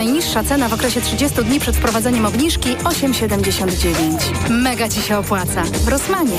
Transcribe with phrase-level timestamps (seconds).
[0.00, 4.50] Najniższa cena w okresie 30 dni przed wprowadzeniem obniżki 8,79.
[4.50, 5.62] Mega Ci się opłaca.
[5.62, 6.38] W Rosmanie.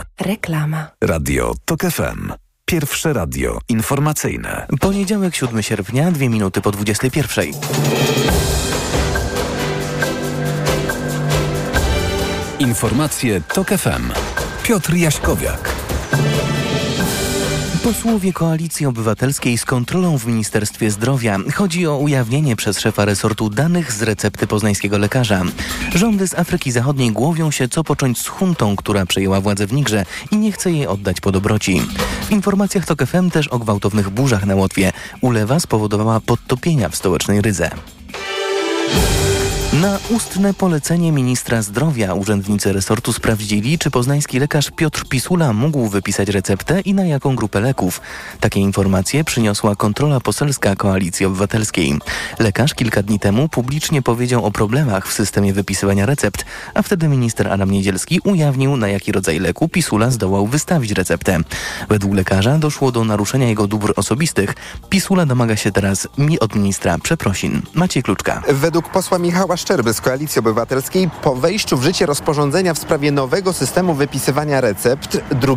[0.19, 0.87] Reklama.
[1.03, 2.33] Radio TOK FM.
[2.65, 4.67] Pierwsze radio informacyjne.
[4.79, 7.45] Poniedziałek, 7 sierpnia, dwie minuty po 21.
[12.59, 14.11] Informacje TOK FM.
[14.63, 15.80] Piotr Jaśkowiak.
[17.83, 21.37] Posłowie Koalicji Obywatelskiej z kontrolą w Ministerstwie Zdrowia.
[21.55, 25.41] Chodzi o ujawnienie przez szefa resortu danych z recepty poznańskiego lekarza.
[25.95, 30.05] Rządy z Afryki Zachodniej głowią się, co począć z huntą, która przejęła władzę w Nigrze
[30.31, 31.81] i nie chce jej oddać po dobroci.
[32.27, 34.91] W informacjach TOK FM też o gwałtownych burzach na Łotwie.
[35.21, 37.71] Ulewa spowodowała podtopienia w stołecznej Rydze.
[39.71, 46.29] Na ustne polecenie ministra zdrowia urzędnicy resortu sprawdzili, czy poznański lekarz Piotr Pisula mógł wypisać
[46.29, 48.01] receptę i na jaką grupę leków.
[48.39, 51.99] Takie informacje przyniosła kontrola poselska Koalicji Obywatelskiej.
[52.39, 57.47] Lekarz kilka dni temu publicznie powiedział o problemach w systemie wypisywania recept, a wtedy minister
[57.47, 61.39] Adam Niedzielski ujawnił, na jaki rodzaj leku Pisula zdołał wystawić receptę.
[61.89, 64.53] Według lekarza doszło do naruszenia jego dóbr osobistych.
[64.89, 67.61] Pisula domaga się teraz mi od ministra przeprosin.
[67.73, 68.43] Maciej Kluczka.
[68.47, 73.53] Według posła Michała Szczerby z Koalicji Obywatelskiej po wejściu w życie rozporządzenia w sprawie nowego
[73.53, 75.55] systemu wypisywania recept 2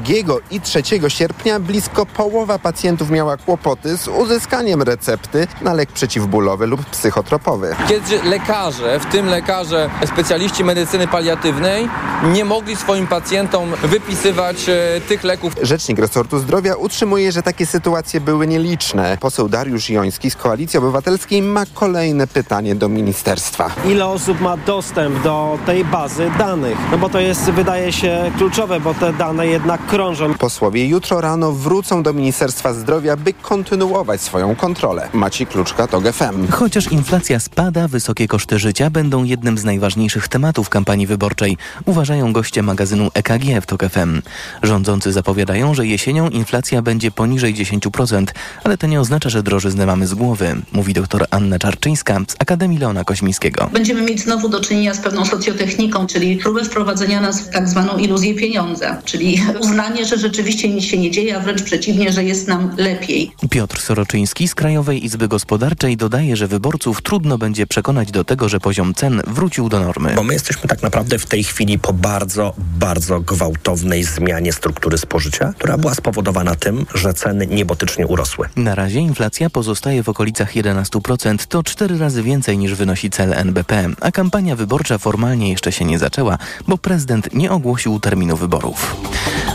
[0.50, 6.84] i 3 sierpnia blisko połowa pacjentów miała kłopoty z uzyskaniem recepty na lek przeciwbólowy lub
[6.86, 7.77] psychotropowy.
[7.88, 11.88] Kiedy lekarze, w tym lekarze specjaliści medycyny paliatywnej,
[12.32, 15.53] nie mogli swoim pacjentom wypisywać e, tych leków.
[15.62, 19.19] Rzecznik resortu zdrowia utrzymuje, że takie sytuacje były nieliczne.
[19.20, 23.70] Poseł Dariusz Joński z Koalicji Obywatelskiej ma kolejne pytanie do ministerstwa.
[23.94, 26.78] Ile osób ma dostęp do tej bazy danych?
[26.91, 30.34] No bo to jest, wydaje się, kluczowe, bo te dane jednak krążą.
[30.34, 35.09] Posłowie jutro rano wrócą do Ministerstwa Zdrowia, by kontynuować swoją kontrolę.
[35.12, 36.49] Maciej Kluczka, TOG FM.
[36.50, 42.62] Chociaż inflacja spada, wysokie koszty życia będą jednym z najważniejszych tematów kampanii wyborczej, uważają goście
[42.62, 44.22] magazynu EKG w TOK FM.
[44.62, 48.26] Rządzący zapowiadają, że jesienią inflacja będzie poniżej 10%,
[48.65, 52.78] ale to nie oznacza, że drożyznę mamy z głowy, mówi dr Anna Czarczyńska z Akademii
[52.78, 53.71] Leona Koźmińskiego.
[53.84, 57.99] Będziemy mieć znowu do czynienia z pewną socjotechniką, czyli próbę wprowadzenia nas w tak zwaną
[57.99, 62.49] iluzję pieniądza, czyli uznanie, że rzeczywiście nic się nie dzieje, a wręcz przeciwnie, że jest
[62.49, 63.33] nam lepiej.
[63.50, 68.61] Piotr Soroczyński z Krajowej Izby Gospodarczej dodaje, że wyborców trudno będzie przekonać do tego, że
[68.61, 70.12] poziom cen wrócił do normy.
[70.17, 75.53] Bo my jesteśmy tak naprawdę w tej chwili po bardzo, bardzo gwałtownej zmianie struktury spożycia,
[75.59, 78.49] która była spowodowana tym, że ceny niebotycznie urosły.
[78.56, 83.74] Na razie inflacja pozostaje w okolicach 11%, to cztery razy więcej niż wynosi cel NBP,
[84.01, 88.97] a kampania wyborcza formalnie jeszcze się nie zaczęła, bo prezydent nie ogłosił terminu wyborów.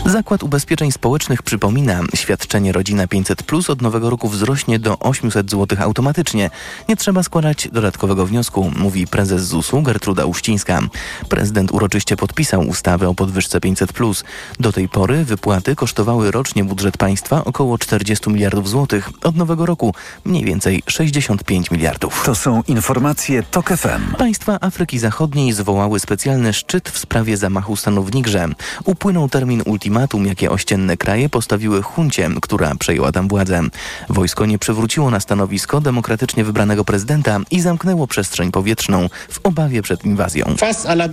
[0.06, 5.78] Zakład Ubezpieczeń Społecznych przypomina, świadczenie Rodzina 500 Plus od nowego roku wzrośnie do 800 zł
[5.80, 6.50] automatycznie.
[6.88, 10.80] Nie trzeba składać dodatkowego wniosku, mówi prezes ZUS-u Gertruda Uścińska.
[11.28, 14.24] Prezydent uroczyście podpisał ustawę o podwyżce 500 Plus.
[14.60, 19.10] Do tej pory wypłaty kosztowały rocznie budżet państwa około 40 miliardów złotych.
[19.22, 19.94] Od nowego roku
[20.24, 22.22] mniej więcej 65 miliardów.
[22.26, 24.09] To są informacje TOK FM.
[24.18, 28.48] Państwa Afryki Zachodniej zwołały specjalny szczyt w sprawie zamachu stanu w Nigrze.
[28.84, 33.62] Upłynął termin ultimatum, jakie ościenne kraje postawiły huncie, która przejęła tam władzę.
[34.08, 40.04] Wojsko nie przywróciło na stanowisko demokratycznie wybranego prezydenta i zamknęło przestrzeń powietrzną w obawie przed
[40.04, 40.54] inwazją.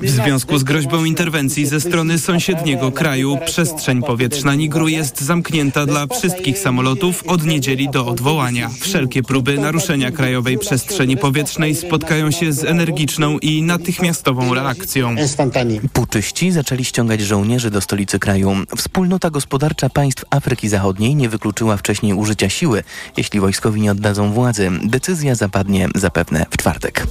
[0.02, 6.08] W związku z groźbą interwencji ze strony sąsiedniego kraju przestrzeń powietrzna Nigru jest zamknięta dla
[6.08, 8.70] wszystkich samolotów od niedzieli do odwołania.
[8.80, 15.16] Wszelkie próby naruszenia krajowej przestrzeni powietrznej spotkają się z energiczną i natychmiastową reakcją.
[15.94, 18.56] Puczyści zaczęli ściągać żołnierzy do stolicy kraju.
[18.78, 22.84] Wspólnota gospodarcza państw Afryki Zachodniej nie wykluczyła wcześniej użycia siły,
[23.18, 24.72] jeśli wojskowi nie oddadzą władzy.
[24.84, 27.08] Decyzja zapadnie zapewne w czwartek.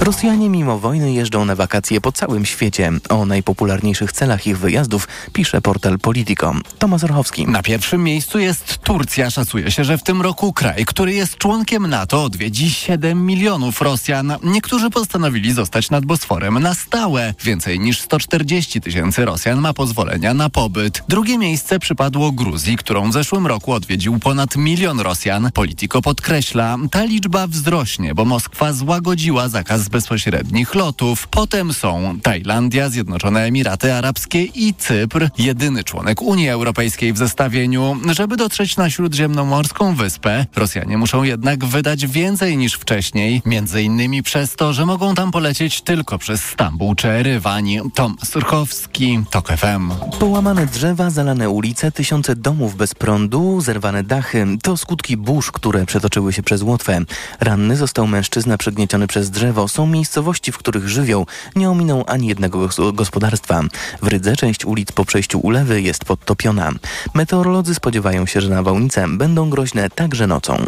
[0.00, 2.92] Rosjanie mimo wojny jeżdżą na wakacje po całym świecie.
[3.08, 6.54] O najpopularniejszych celach ich wyjazdów pisze portal Politico.
[6.78, 7.46] Tomasz Orchowski.
[7.46, 9.30] Na pierwszym miejscu jest Turcja.
[9.30, 14.32] Szacuje się, że w tym roku kraj, który jest członkiem NATO odwiedzi 7 milionów Rosjan.
[14.42, 17.34] Niektórzy postanowili zostać nad Bosforem na stałe.
[17.44, 21.02] Więcej niż 140 tysięcy Rosjan ma pozwolenia na pobyt.
[21.08, 25.50] Drugie miejsce przypadło Gruzji, którą w zeszłym roku odwiedził ponad milion Rosjan.
[25.54, 31.28] Politico podkreśla, ta liczba wzrośnie, bo Moskwa złagodziła zakaz bezpośrednich lotów.
[31.28, 37.96] Potem są Tajlandia, Zjednoczone Emiraty Arabskie i Cypr, jedyny członek Unii Europejskiej w zestawieniu.
[38.12, 44.56] Żeby dotrzeć na śródziemnomorską wyspę, Rosjanie muszą jednak wydać więcej niż wcześniej, między innymi przez
[44.56, 47.80] to, że mogą tam polecieć tylko przez Stambuł czy Rywani.
[47.94, 49.90] Tom Surchowski, TOK FM.
[50.18, 54.46] Połamane drzewa, zalane ulice, tysiące domów bez prądu, zerwane dachy.
[54.62, 57.00] To skutki burz, które przetoczyły się przez Łotwę.
[57.40, 59.68] Ranny został mężczyzna przygnieciony przez drzewo.
[59.68, 63.62] Są miejscowości, w których żywioł nie ominął ani jednego gospodarstwa.
[64.02, 66.72] W Rydze część ulic po przejściu ulewy jest podtopiona.
[67.14, 70.66] Meteorolodzy spodziewają się, że nawałnice będą groźne także nocą.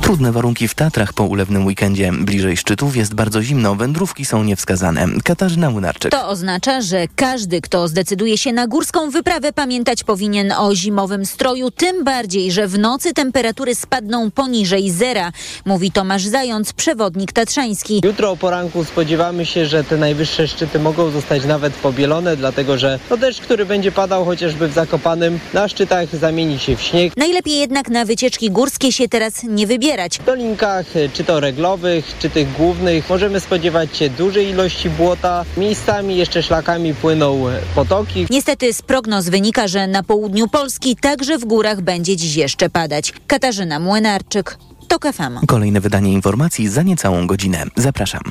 [0.00, 2.12] Trudne warunki w Tatrach po ulewnym weekendzie.
[2.12, 5.06] Bliżej szczytów jest bardzo zimno, wędrówki są niewskazane.
[5.24, 6.12] Katarzyna Młynarczyk.
[6.12, 11.70] To oznacza, że każdy, kto zdecyduje się na górską wyprawę, pamiętać powinien o zimowym stroju,
[11.70, 15.32] tym bardziej, że w nocy temperatury spadną poniżej zera,
[15.64, 18.00] mówi Tomasz Zając, przewodnik tatrzański.
[18.04, 22.98] Jutro o poranku spodziewamy się, że te najwyższe szczyty mogą zostać nawet pobielone, dlatego że
[23.08, 27.12] to deszcz, który będzie padał chociażby w Zakopanym, na szczytach zamieni się w śnieg.
[27.16, 30.18] Najlepiej jednak na wycieczki górskie się teraz nie wybierać.
[30.18, 35.44] W dolinkach, czy to reglowych, czy tych głównych, możemy spodziewać się dużej ilości błota.
[35.56, 38.26] Miejscami jeszcze szlakami płyną potoki.
[38.30, 43.12] Niestety z prognoz wynika, że na południu Polski także w górach będzie dziś jeszcze padać.
[43.26, 44.58] Katarzyna Młynarczyk,
[44.88, 45.46] TOK FM.
[45.46, 47.64] Kolejne wydanie informacji za niecałą godzinę.
[47.76, 48.22] Zapraszam.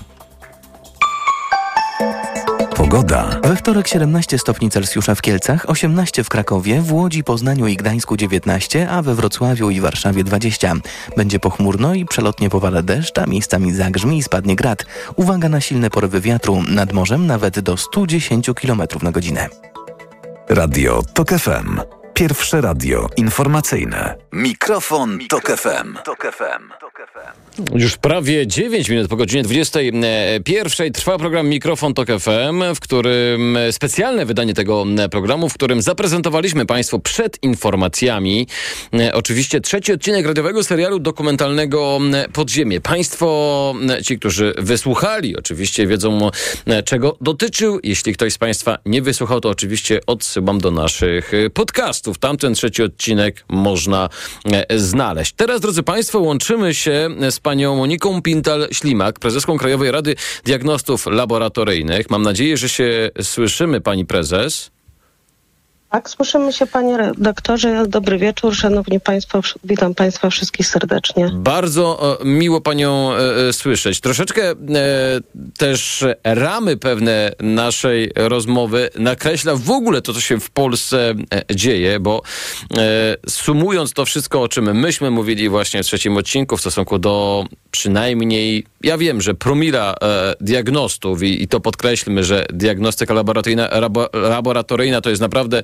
[2.86, 3.40] Pogoda.
[3.44, 8.18] We wtorek 17 stopni Celsjusza w Kielcach, 18 w Krakowie, w Łodzi, Poznaniu i Gdańsku
[8.18, 10.74] 19, a we Wrocławiu i Warszawie 20.
[11.18, 14.86] Będzie pochmurno i przelotnie powala deszcz, a miejscami zagrzmi i spadnie grad.
[15.16, 19.48] Uwaga na silne porywy wiatru, nad morzem nawet do 110 km na godzinę.
[20.50, 21.80] Radio TOK FM.
[22.14, 24.16] Pierwsze radio informacyjne.
[24.32, 25.98] Mikrofon, Tok FM.
[27.76, 34.26] Już prawie 9 minut po godzinie 21 trwa program Mikrofon Tok FM, w którym specjalne
[34.26, 38.48] wydanie tego programu, w którym zaprezentowaliśmy Państwu przed informacjami
[39.14, 42.00] oczywiście trzeci odcinek radiowego serialu dokumentalnego
[42.34, 42.82] Podziemie.
[42.82, 46.30] Państwo, ci, którzy wysłuchali, oczywiście wiedzą
[46.86, 47.80] czego dotyczył.
[47.84, 52.18] Jeśli ktoś z Państwa nie wysłuchał, to oczywiście odsyłam do naszych podcastów.
[52.18, 54.10] Tamten trzeci odcinek można
[54.76, 55.34] znaleźć.
[55.36, 56.85] Teraz, drodzy Państwo, łączymy się
[57.30, 62.10] z panią Moniką Pintal-Ślimak, prezeską Krajowej Rady Diagnostów Laboratoryjnych.
[62.10, 64.75] Mam nadzieję, że się słyszymy, pani prezes.
[65.90, 67.86] Tak, słyszymy się panie redaktorze.
[67.88, 69.42] Dobry wieczór, szanowni państwo.
[69.64, 71.30] Witam państwa wszystkich serdecznie.
[71.34, 74.00] Bardzo e, miło panią e, słyszeć.
[74.00, 74.56] Troszeczkę e,
[75.58, 81.14] też ramy pewne naszej rozmowy nakreśla w ogóle to, co się w Polsce
[81.50, 82.22] e, dzieje, bo
[82.78, 87.46] e, sumując to wszystko, o czym myśmy mówili właśnie w trzecim odcinku w stosunku do
[87.72, 95.02] przynajmniej, ja wiem, że promila e, diagnostów i, to podkreślmy, że diagnostyka laboratoryjna, labo, laboratoryjna
[95.02, 95.64] to jest naprawdę e,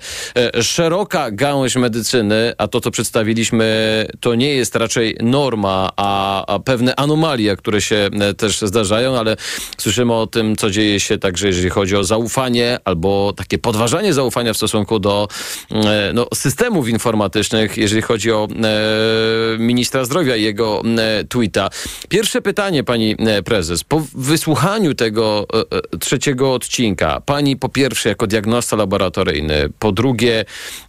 [0.62, 6.96] szeroka gałąź medycyny, a to, co przedstawiliśmy, to nie jest raczej norma, a, a pewne
[6.96, 9.36] anomalie, które się e, też zdarzają, ale
[9.78, 14.54] słyszymy o tym, co dzieje się także, jeżeli chodzi o zaufanie albo takie podważanie zaufania
[14.54, 15.28] w stosunku do
[15.72, 21.70] e, no, systemów informatycznych, jeżeli chodzi o e, ministra zdrowia i jego e, tweeta.
[22.10, 23.84] Pierwsze pytanie, pani e, prezes.
[23.84, 25.48] Po wysłuchaniu tego
[25.94, 30.01] e, trzeciego odcinka, pani po pierwsze jako diagnosta laboratoryjny, po drugie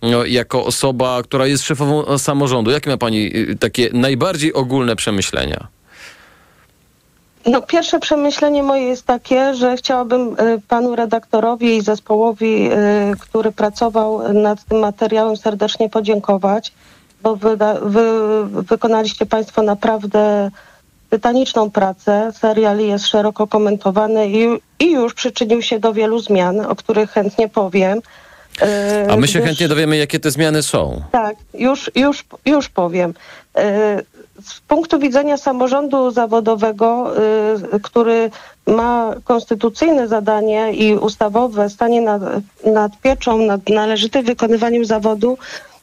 [0.03, 5.67] no, jako osoba, która jest szefową samorządu, jakie ma pani takie najbardziej ogólne przemyślenia?
[7.47, 10.37] No, pierwsze przemyślenie moje jest takie, że chciałabym
[10.69, 12.71] panu redaktorowi i zespołowi,
[13.21, 16.73] który pracował nad tym materiałem, serdecznie podziękować,
[17.23, 18.05] bo wyda, wy,
[18.47, 20.51] wykonaliście państwo naprawdę
[21.11, 22.33] tytaniczną pracę.
[22.39, 24.47] Serial jest szeroko komentowany i,
[24.79, 28.01] i już przyczynił się do wielu zmian, o których chętnie powiem.
[29.11, 31.03] A my się gdyż, chętnie dowiemy, jakie te zmiany są.
[31.13, 33.15] Tak, już, już, już powiem.
[34.43, 37.15] Z punktu widzenia samorządu zawodowego,
[37.83, 38.31] który
[38.67, 42.23] ma konstytucyjne zadanie i ustawowe stanie nad,
[42.65, 45.39] nad pieczą, nad należytym wykonywaniem zawodu,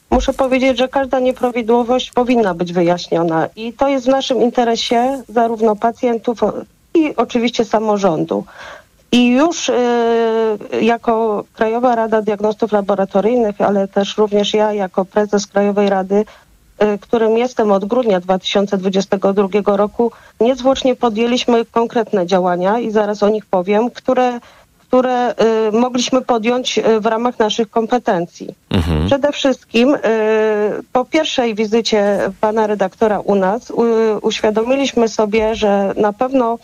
[0.09, 5.75] muszę powiedzieć, że każda nieprawidłowość powinna być wyjaśniona i to jest w naszym interesie zarówno
[5.75, 6.39] pacjentów
[6.93, 8.45] i oczywiście samorządu.
[9.11, 9.73] I już y,
[10.81, 16.25] jako Krajowa Rada Diagnostów Laboratoryjnych, ale też również ja jako prezes Krajowej Rady
[16.83, 23.45] y, którym jestem od grudnia 2022 roku, niezwłocznie podjęliśmy konkretne działania i zaraz o nich
[23.45, 24.39] powiem, które,
[24.79, 25.35] które
[25.67, 28.55] y, mogliśmy podjąć y, w ramach naszych kompetencji.
[28.69, 29.07] Mhm.
[29.07, 29.99] Przede wszystkim y,
[30.93, 33.71] po pierwszej wizycie pana redaktora u nas
[34.21, 36.59] uświadomiliśmy sobie, że na pewno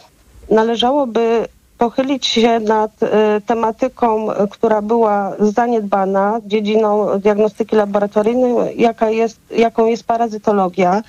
[0.49, 3.07] należałoby pochylić się nad y,
[3.45, 11.01] tematyką, która była zaniedbana, dziedziną diagnostyki laboratoryjnej, jaka jest, jaką jest parazytologia.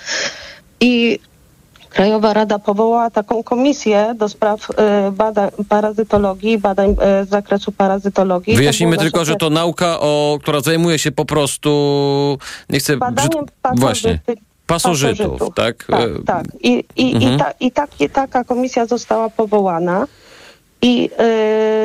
[0.80, 1.18] I
[1.90, 4.70] Krajowa Rada powołała taką komisję do spraw
[5.08, 8.52] y, badań parazytologii badań y, z zakresu parazytologii.
[8.54, 11.70] To Wyjaśnijmy tylko, że to nauka, o, która zajmuje się po prostu,
[12.70, 14.20] nie chcę Badaniem brzyd- właśnie,
[14.66, 15.54] pasożytów, pasożytów.
[15.54, 15.84] tak?
[15.84, 16.44] Tak, tak.
[16.62, 17.34] I, i, Mhm.
[17.34, 20.06] i, ta, i tak, i taka komisja została powołana.
[20.82, 21.10] I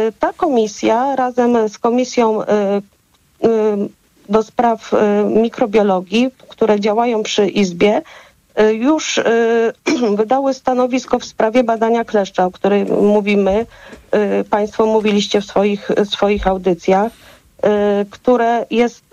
[0.10, 3.50] y, ta komisja razem z komisją y, y,
[4.29, 4.91] do spraw
[5.25, 8.01] mikrobiologii, które działają przy Izbie,
[8.74, 9.19] już
[10.21, 13.65] wydały stanowisko w sprawie badania kleszcza, o którym mówimy.
[14.50, 17.12] Państwo mówiliście w swoich, swoich audycjach,
[18.12, 19.03] które jest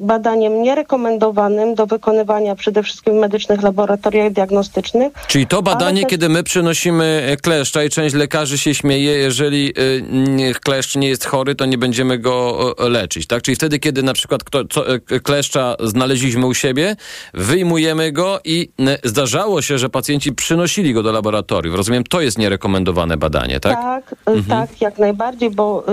[0.00, 5.12] badaniem nierekomendowanym do wykonywania przede wszystkim w medycznych laboratoriach diagnostycznych.
[5.26, 9.72] Czyli to badanie, też- kiedy my przynosimy e, kleszcza i część lekarzy się śmieje, jeżeli
[9.78, 13.42] y, nie- kleszcz nie jest chory, to nie będziemy go e, leczyć, tak?
[13.42, 16.96] Czyli wtedy, kiedy na przykład kto, co, e, kleszcza znaleźliśmy u siebie,
[17.34, 18.68] wyjmujemy go i
[19.04, 21.74] zdarzało się, że pacjenci przynosili go do laboratoriów.
[21.76, 23.74] Rozumiem, to jest nierekomendowane badanie, tak?
[23.74, 25.84] Tak, y, tak, jak najbardziej, bo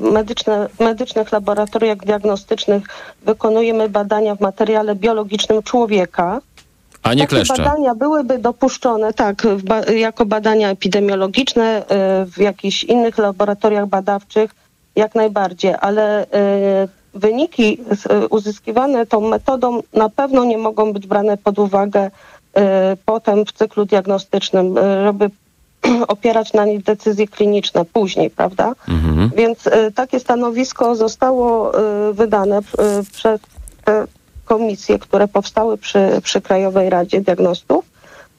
[0.00, 2.87] y, medyczne, w medycznych laboratoriach diagnostycznych
[3.22, 6.40] wykonujemy badania w materiale biologicznym człowieka.
[7.02, 7.56] A nie Takie kleszcza.
[7.56, 11.84] badania byłyby dopuszczone, tak, ba- jako badania epidemiologiczne y,
[12.26, 14.50] w jakichś innych laboratoriach badawczych,
[14.96, 16.28] jak najbardziej, ale y,
[17.14, 17.78] wyniki
[18.22, 22.10] y, uzyskiwane tą metodą na pewno nie mogą być brane pod uwagę
[23.04, 25.30] potem w cyklu diagnostycznym, żeby
[26.08, 28.72] opierać na nich decyzje kliniczne później, prawda?
[28.88, 29.30] Mhm.
[29.36, 32.62] Więc y, takie stanowisko zostało y, wydane y,
[33.12, 33.40] przez
[33.84, 34.04] te
[34.44, 37.84] komisje, które powstały przy, przy Krajowej Radzie Diagnostów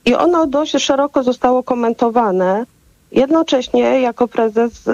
[0.06, 2.66] i ono dość szeroko zostało komentowane.
[3.12, 4.92] Jednocześnie jako prezes y,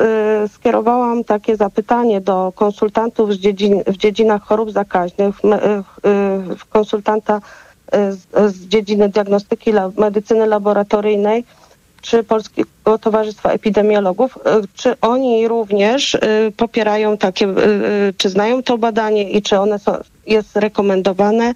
[0.48, 5.84] skierowałam takie zapytanie do konsultantów dziedzin, w dziedzinach chorób zakaźnych, me, y, y,
[6.70, 7.42] konsultanta
[7.92, 11.46] z, z dziedziny diagnostyki la, medycyny laboratoryjnej,
[12.05, 16.19] czy Polskiego Towarzystwa Epidemiologów, y, czy oni również y,
[16.57, 19.97] popierają takie, y, czy znają to badanie i czy one są,
[20.27, 21.53] jest rekomendowane.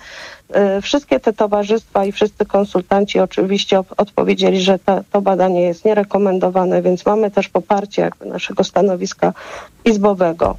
[0.82, 7.06] Wszystkie te towarzystwa i wszyscy konsultanci oczywiście odpowiedzieli, że ta, to badanie jest nierekomendowane, więc
[7.06, 9.34] mamy też poparcie jakby naszego stanowiska
[9.86, 10.58] izbowego.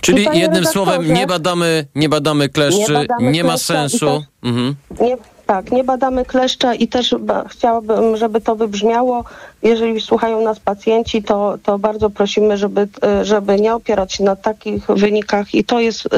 [0.00, 3.48] Czyli I panie jednym redaktorze, słowem nie badamy, nie badamy kleszczy, nie, Nie badamy ma
[3.48, 4.24] kleszcza i sensu.
[4.42, 4.74] Mhm.
[5.00, 5.16] Nie,
[5.46, 7.14] tak, nie badamy kleszcza i też
[7.48, 9.24] chciałabym, żeby to wybrzmiało.
[9.62, 12.88] Jeżeli słuchają nas pacjenci, to, to bardzo prosimy, żeby,
[13.20, 16.08] y, żeby nie opierać się na takich wynikach i to jest y,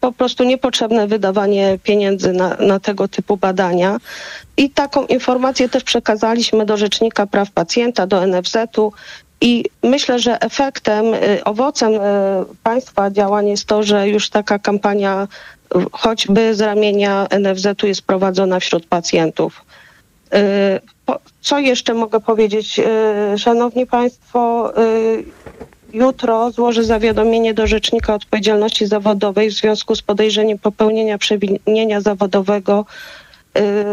[0.00, 3.98] po prostu niepotrzebne wydawanie pieniędzy na, na tego typu badania.
[4.56, 8.92] I taką informację też przekazaliśmy do Rzecznika Praw Pacjenta, do NFZ-u.
[9.40, 11.92] I myślę, że efektem, y, owocem
[12.62, 15.28] państwa działań jest to, że już taka kampania
[15.92, 19.64] choćby z ramienia NFZ-u jest prowadzona wśród pacjentów.
[20.34, 20.38] Y,
[21.40, 22.80] Co jeszcze mogę powiedzieć?
[23.34, 25.24] Y, Szanowni Państwo, y,
[25.92, 32.84] jutro złożę zawiadomienie do Rzecznika Odpowiedzialności Zawodowej w związku z podejrzeniem popełnienia przewinienia zawodowego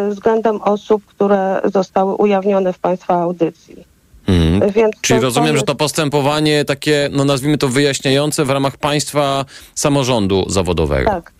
[0.10, 3.86] względem osób, które zostały ujawnione w Państwa audycji.
[4.28, 4.92] Mhm.
[5.02, 9.46] Czyli rozumiem, że to postępowanie takie, no nazwijmy to wyjaśniające w ramach państwa
[9.76, 11.10] samorządu zawodowego.
[11.10, 11.32] Tak,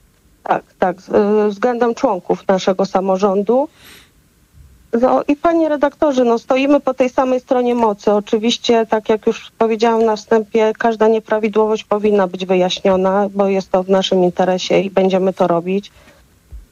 [0.44, 0.98] tak, tak.
[1.46, 3.68] y, Względem członków naszego samorządu.
[5.02, 8.12] No i panie redaktorze, no stoimy po tej samej stronie mocy.
[8.12, 13.84] Oczywiście, tak jak już powiedziałam na wstępie, każda nieprawidłowość powinna być wyjaśniona, bo jest to
[13.84, 15.92] w naszym interesie i będziemy to robić.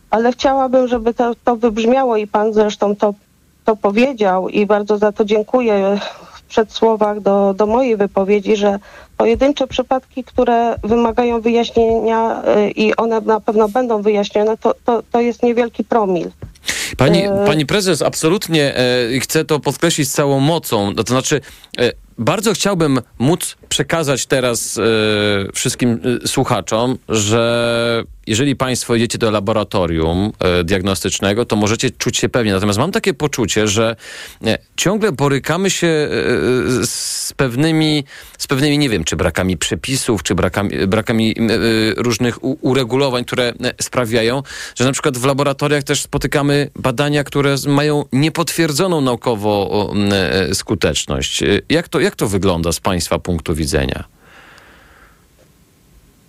[0.10, 3.14] Ale chciałabym, żeby to, to wybrzmiało i pan zresztą to,
[3.66, 6.00] to powiedział i bardzo za to dziękuję
[6.50, 8.80] przedsłowach do, do mojej wypowiedzi, że
[9.18, 15.22] pojedyncze przypadki, które wymagają wyjaśnienia y, i one na pewno będą wyjaśnione, to, to, to
[15.22, 16.32] jest niewielki promil.
[16.98, 20.92] Pani, E, pani prezes, absolutnie e, chcę to podkreślić z całą mocą.
[20.92, 21.42] No To znaczy,
[21.80, 24.82] e, bardzo chciałbym móc przekazać teraz e,
[25.54, 32.30] wszystkim e, słuchaczom, że jeżeli Państwo idziecie do laboratorium e, diagnostycznego, to możecie czuć się
[32.30, 32.54] pewnie.
[32.54, 33.96] Natomiast mam takie poczucie, że
[34.78, 35.88] ciągle borykamy się
[36.84, 38.04] z pewnymi,
[38.38, 41.36] z pewnymi, nie wiem, czy brakami przepisów, czy brakami, brakami
[41.98, 44.44] różnych uregulowań, które sprawiają,
[44.76, 51.44] że na przykład w laboratoriach też spotykamy badania, które mają niepotwierdzoną naukowo m, e, skuteczność.
[51.44, 54.04] E, Jak to, jak to wygląda z Państwa punktu widzenia?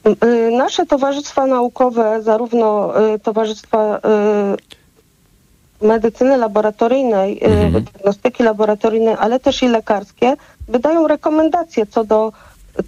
[0.07, 3.99] Y, Nasze towarzystwa naukowe, zarówno y, towarzystwa
[5.83, 7.41] y, medycyny laboratoryjnej,
[7.77, 10.35] y, diagnostyki laboratoryjnej, ale też i lekarskie,
[10.69, 12.33] wydają rekomendacje co do,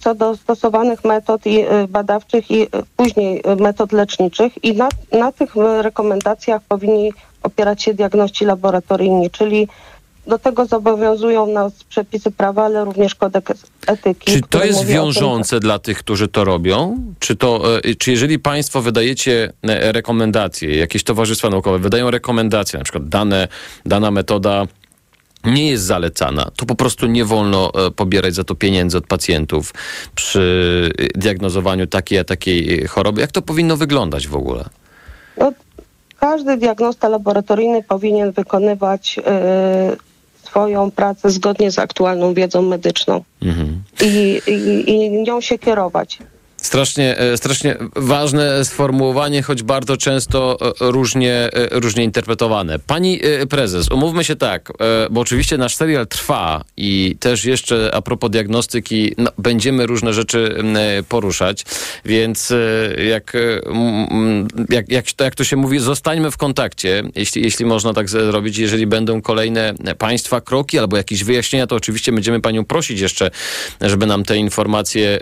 [0.01, 2.67] co do stosowanych metod i, badawczych i
[2.97, 7.13] później metod leczniczych i na, na tych rekomendacjach powinni
[7.43, 9.69] opierać się diagności laboratoryjni, czyli
[10.27, 14.33] do tego zobowiązują nas przepisy prawa, ale również kodeks etyki.
[14.33, 17.05] Czy to jest o tym, wiążące dla tych, którzy to robią?
[17.19, 22.85] Czy, to, e, czy jeżeli państwo wydajecie e, rekomendacje, jakieś towarzystwa naukowe wydają rekomendacje, na
[22.85, 23.49] przykład dane,
[23.87, 24.67] dana metoda
[25.45, 29.75] nie jest zalecana, to po prostu nie wolno e, pobierać za to pieniędzy od pacjentów
[30.15, 33.21] przy diagnozowaniu takiej a takiej choroby.
[33.21, 34.65] Jak to powinno wyglądać w ogóle?
[35.37, 35.53] No,
[36.23, 39.23] każdy diagnosta laboratoryjny powinien wykonywać y,
[40.47, 43.83] swoją pracę zgodnie z aktualną wiedzą medyczną Mhm.
[44.03, 46.19] i, i, i nią się kierować.
[46.63, 52.79] Strasznie, e, strasznie ważne sformułowanie, choć bardzo często e, różnie, e, różnie interpretowane.
[52.79, 54.73] Pani prezes, umówmy się tak,
[55.11, 60.63] bo oczywiście nasz serial trwa i też jeszcze a propos diagnostyki no, będziemy różne rzeczy
[61.09, 61.65] poruszać,
[62.05, 62.53] więc
[63.09, 63.33] jak,
[64.69, 68.59] jak, jak, to, jak to się mówi, zostańmy w kontakcie, jeśli, jeśli można tak zrobić.
[68.59, 73.31] Jeżeli będą kolejne państwa kroki albo jakieś wyjaśnienia, to oczywiście będziemy panią prosić jeszcze,
[73.81, 75.19] żeby nam te informacje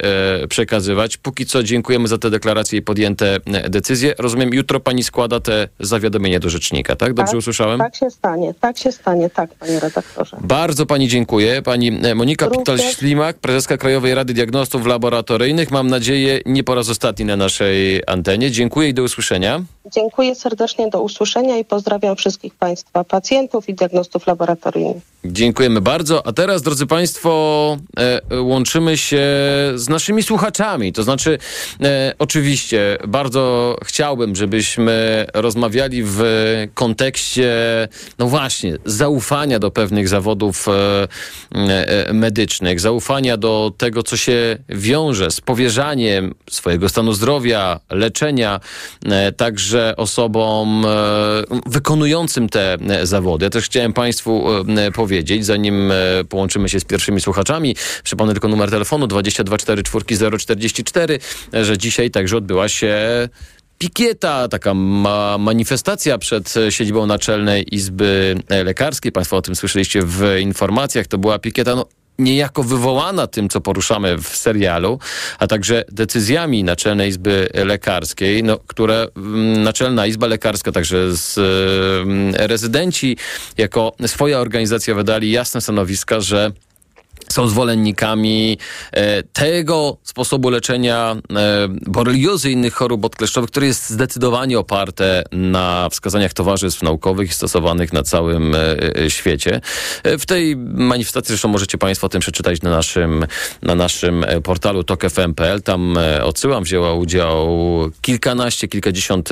[0.48, 1.16] przekazywać.
[1.30, 4.14] Póki co dziękujemy za te deklaracje i podjęte e, decyzje.
[4.18, 7.14] Rozumiem, jutro pani składa te zawiadomienie do rzecznika, tak?
[7.14, 7.78] Dobrze tak, usłyszałem?
[7.78, 10.36] Tak się stanie, tak się stanie, tak, panie redaktorze.
[10.40, 11.62] Bardzo pani dziękuję.
[11.62, 12.46] Pani e, Monika.
[12.46, 15.70] Pital-Ślimak, prezeska Krajowej Rady Diagnostów Laboratoryjnych.
[15.70, 18.50] Mam nadzieję, nie po raz ostatni na naszej antenie.
[18.50, 19.60] Dziękuję i do usłyszenia.
[19.90, 25.02] Dziękuję serdecznie, do usłyszenia i pozdrawiam wszystkich państwa, pacjentów i diagnostów laboratoryjnych.
[25.24, 26.26] Dziękujemy bardzo.
[26.26, 27.76] A teraz, drodzy Państwo,
[28.30, 29.26] e, łączymy się
[29.74, 30.92] z naszymi słuchaczami.
[30.92, 31.38] To znaczy,
[31.82, 36.22] e, oczywiście, bardzo chciałbym, żebyśmy rozmawiali w
[36.74, 37.52] kontekście,
[38.18, 40.66] no właśnie, zaufania do pewnych zawodów
[41.54, 48.60] e, medycznych, zaufania do tego, co się wiąże z powierzaniem swojego stanu zdrowia, leczenia,
[49.06, 49.32] e,
[49.96, 50.88] osobom e,
[51.66, 53.44] wykonującym te e, zawody.
[53.44, 54.44] Ja też chciałem Państwu
[54.78, 55.92] e, powiedzieć, zanim
[56.28, 61.18] połączymy się z pierwszymi słuchaczami, przypomnę tylko numer telefonu 2244044,
[61.54, 62.98] e, że dzisiaj także odbyła się
[63.78, 69.12] pikieta, taka ma manifestacja przed siedzibą Naczelnej Izby Lekarskiej.
[69.12, 71.06] Państwo o tym słyszeliście w informacjach.
[71.06, 71.86] To była pikieta, no,
[72.20, 74.98] niejako wywołana tym, co poruszamy w serialu,
[75.38, 81.38] a także decyzjami Naczelnej Izby Lekarskiej, no, które mm, Naczelna Izba Lekarska, także z
[82.02, 83.16] mm, rezydenci
[83.58, 86.52] jako swoja organizacja wydali jasne stanowiska, że
[87.28, 88.58] są zwolennikami
[88.92, 95.88] e, tego sposobu leczenia e, boreliozy i innych chorób odkleszczowych, które jest zdecydowanie oparte na
[95.90, 99.60] wskazaniach towarzystw naukowych stosowanych na całym e, świecie.
[100.04, 103.26] W tej manifestacji zresztą możecie Państwo o tym przeczytać na naszym,
[103.62, 105.62] na naszym portalu tokefm.pl.
[105.62, 107.48] Tam odsyłam, wzięła udział
[108.00, 109.28] kilkanaście, kilkadziesiąt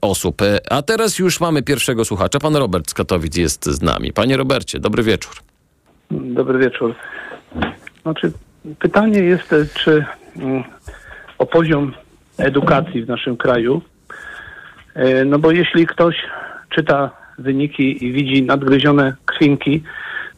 [0.00, 0.42] osób.
[0.70, 2.38] A teraz już mamy pierwszego słuchacza.
[2.38, 4.12] Pan Robert z Katowic jest z nami.
[4.12, 5.49] Panie Robercie, dobry wieczór.
[6.10, 6.94] Dobry wieczór.
[8.02, 8.32] Znaczy,
[8.78, 10.04] pytanie jest, e, czy
[10.36, 10.62] mm,
[11.38, 11.92] o poziom
[12.38, 13.82] edukacji w naszym kraju.
[14.94, 16.16] E, No bo jeśli ktoś
[16.70, 19.82] czyta wyniki i widzi nadgryzione krwinki,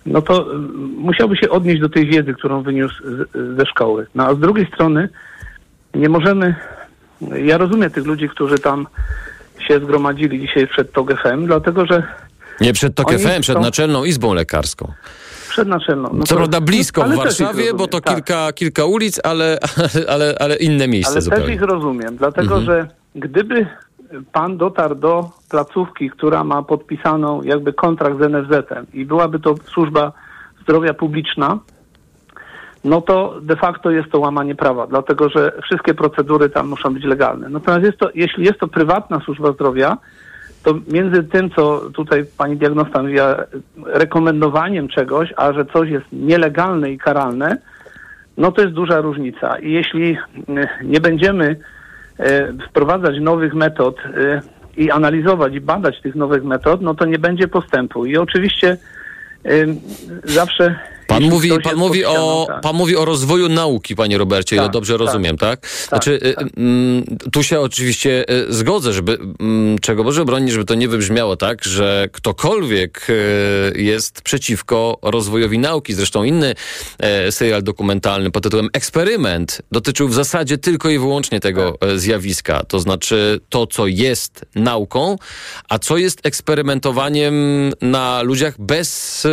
[0.07, 3.03] no to mm, musiałby się odnieść do tej wiedzy, którą wyniósł
[3.59, 4.07] ze szkoły.
[4.15, 5.09] No a z drugiej strony
[5.95, 6.55] nie możemy,
[7.45, 8.87] ja rozumiem tych ludzi, którzy tam
[9.69, 12.03] się zgromadzili dzisiaj przed TOG FM, dlatego że
[12.61, 14.93] Nie przed TOK Oni FM, przed są- Naczelną Izbą Lekarską.
[15.53, 16.11] Przed naczelną.
[16.13, 18.15] No Co to- prawda blisko w Warszawie, bo to tak.
[18.15, 19.59] kilka, kilka ulic, ale,
[20.15, 21.45] ale, ale inne miejsce Ale zupełnie.
[21.47, 22.65] też ich rozumiem, dlatego Mhm.
[22.65, 23.67] że gdyby
[24.33, 30.13] pan dotarł do placówki, która ma podpisaną jakby kontrakt z NFZ-em i byłaby to służba
[30.63, 31.59] zdrowia publiczna,
[32.85, 37.05] no to de facto jest to łamanie prawa, dlatego że wszystkie procedury tam muszą być
[37.05, 37.49] legalne.
[37.49, 39.99] Natomiast jest to, jeśli jest to prywatna służba zdrowia,
[40.63, 43.37] to między tym, co tutaj pani diagnosta mówiła,
[43.87, 47.57] rekomendowaniem czegoś, a że coś jest nielegalne i karalne,
[48.37, 49.59] no to jest duża różnica.
[49.59, 50.17] I jeśli
[50.49, 51.57] mm, nie będziemy
[52.19, 54.41] e, wprowadzać nowych metod e,
[54.77, 58.07] i analizować i badać tych nowych metod, no to nie będzie postępu.
[58.07, 58.77] I oczywiście
[60.25, 60.79] zawsze
[61.13, 62.61] Pan mówi, pan, mówi o, tak.
[62.61, 65.01] pan mówi o rozwoju nauki, panie Robercie, ile Tak, dobrze tak.
[65.01, 65.67] rozumiem, tak?
[65.89, 70.75] Znaczy, y, mm, tu się oczywiście y, zgodzę, żeby, mm, czego Boże broni, żeby to
[70.75, 75.95] nie wybrzmiało tak, że ktokolwiek y, jest przeciwko rozwojowi nauki.
[75.95, 76.55] Zresztą inny
[76.99, 81.91] e, serial dokumentalny pod tytułem Eksperyment dotyczył w zasadzie tylko i wyłącznie tego Tak.
[81.91, 82.63] e, zjawiska.
[82.69, 85.17] To znaczy to, co jest nauką,
[85.69, 87.35] a co jest eksperymentowaniem
[87.81, 89.27] na ludziach bez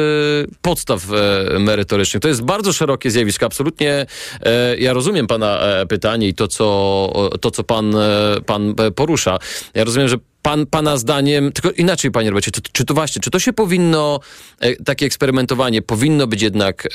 [0.61, 2.21] podstaw e, merytorycznych.
[2.21, 3.45] To jest bardzo szerokie zjawisko.
[3.45, 4.05] Absolutnie
[4.43, 9.39] e, ja rozumiem pana e, pytanie i to, co, to, co pan, e, pan porusza.
[9.73, 13.39] Ja rozumiem, że Pan, pana zdaniem, tylko inaczej, panie Robercie, czy, to właśnie, czy to
[13.39, 14.19] się powinno,
[14.85, 16.89] takie eksperymentowanie powinno być jednak, e,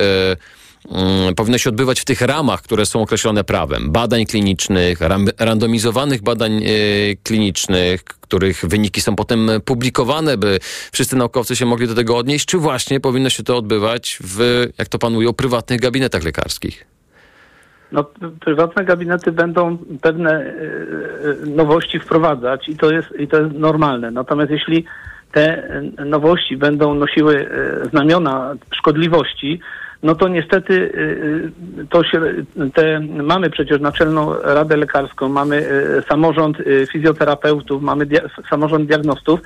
[1.37, 6.53] powinno się odbywać w tych ramach, które są określone prawem, badań klinicznych, ram, randomizowanych badań
[6.53, 6.69] e,
[7.23, 10.59] klinicznych, których wyniki są potem publikowane, by
[10.93, 14.89] wszyscy naukowcy się mogli do tego odnieść, czy właśnie powinno się to odbywać w, jak
[14.89, 16.87] to pan ujął, prywatnych gabinetach lekarskich?
[17.93, 18.05] No,
[18.41, 20.45] prywatne gabinety będą pewne e,
[21.43, 24.11] e, nowości wprowadzać i to, jest, i to jest normalne.
[24.11, 24.85] Natomiast jeśli
[25.33, 25.69] te
[26.07, 27.49] nowości będą nosiły
[27.91, 29.61] znamiona szkodliwości,
[30.05, 32.21] no to niestety e, e, to się,
[32.75, 36.59] te, mamy przecież Naczelną Radę Lekarską, mamy e, samorząd
[36.93, 39.41] fizjoterapeutów, mamy dia- samorząd diagnostów.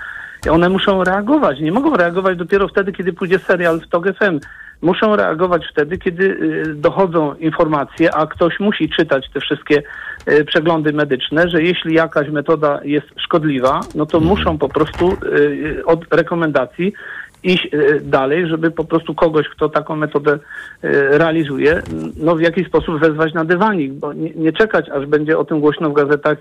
[0.51, 1.61] One muszą reagować.
[1.61, 4.40] Nie mogą reagować dopiero wtedy, kiedy pójdzie serial w TOG FM.
[4.83, 9.83] Muszą reagować wtedy, kiedy y, dochodzą informacje, a ktoś musi czytać te wszystkie
[10.29, 15.83] y, przeglądy medyczne, że jeśli jakaś metoda jest szkodliwa, no to muszą po prostu y,
[15.87, 16.92] od rekomendacji
[17.42, 20.38] iść y, dalej, żeby po prostu kogoś, kto taką metodę y,
[21.18, 21.83] realizuje,
[22.16, 25.61] no w jakiś sposób wezwać na dywanik, bo nie, nie czekać, aż będzie o tym
[25.61, 26.38] głośno w gazetach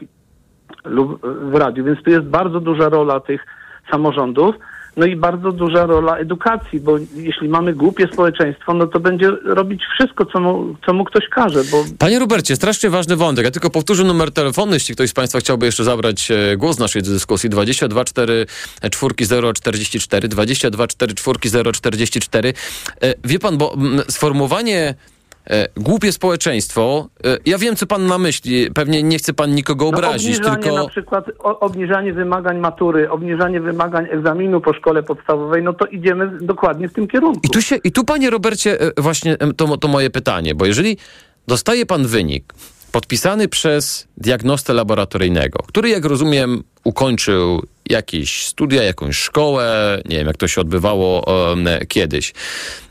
[0.86, 1.84] lub w radiu.
[1.84, 3.46] Więc tu jest bardzo duża rola tych
[3.92, 4.56] samorządów,
[4.98, 9.82] no i bardzo duża rola edukacji, bo jeśli mamy głupie społeczeństwo, no to będzie robić
[9.94, 13.46] wszystko, co mu, co mu ktoś każe, bo Panie Robercie, strasznie ważny wątek.
[13.46, 16.80] Ja tylko powtórzę numer telefonu, jeśli ktoś z Państwa chciałby jeszcze zabrać e, głos w
[16.80, 17.50] naszej dyskusji.
[17.50, 18.46] 22 4
[18.92, 22.54] 4 0 44 22 4 4 0 44.
[23.02, 24.96] E, Wie pan, bo mm, sformułowanie
[25.78, 28.72] głupie społeczeństwo, e, ja wiem, co pan ma myśli.
[28.72, 30.76] Pewnie nie chce pan nikogo obrazić, no, tylko...
[30.76, 36.90] na przykład obniżanie wymagań matury, obniżanie wymagań egzaminu po szkole podstawowej, no to idziemy dokładnie
[36.90, 37.42] w tym kierunku.
[37.44, 40.66] I tu, się, I tu, panie Robercie, e, właśnie e, to, to moje pytanie, bo
[40.66, 40.98] jeżeli
[41.48, 42.54] dostaje pan wynik
[42.92, 50.38] podpisany przez diagnostę laboratoryjnego, który, jak rozumiem, ukończył jakieś studia, jakąś szkołę, nie wiem, jak
[50.38, 51.26] to się odbywało
[51.66, 52.34] e, kiedyś.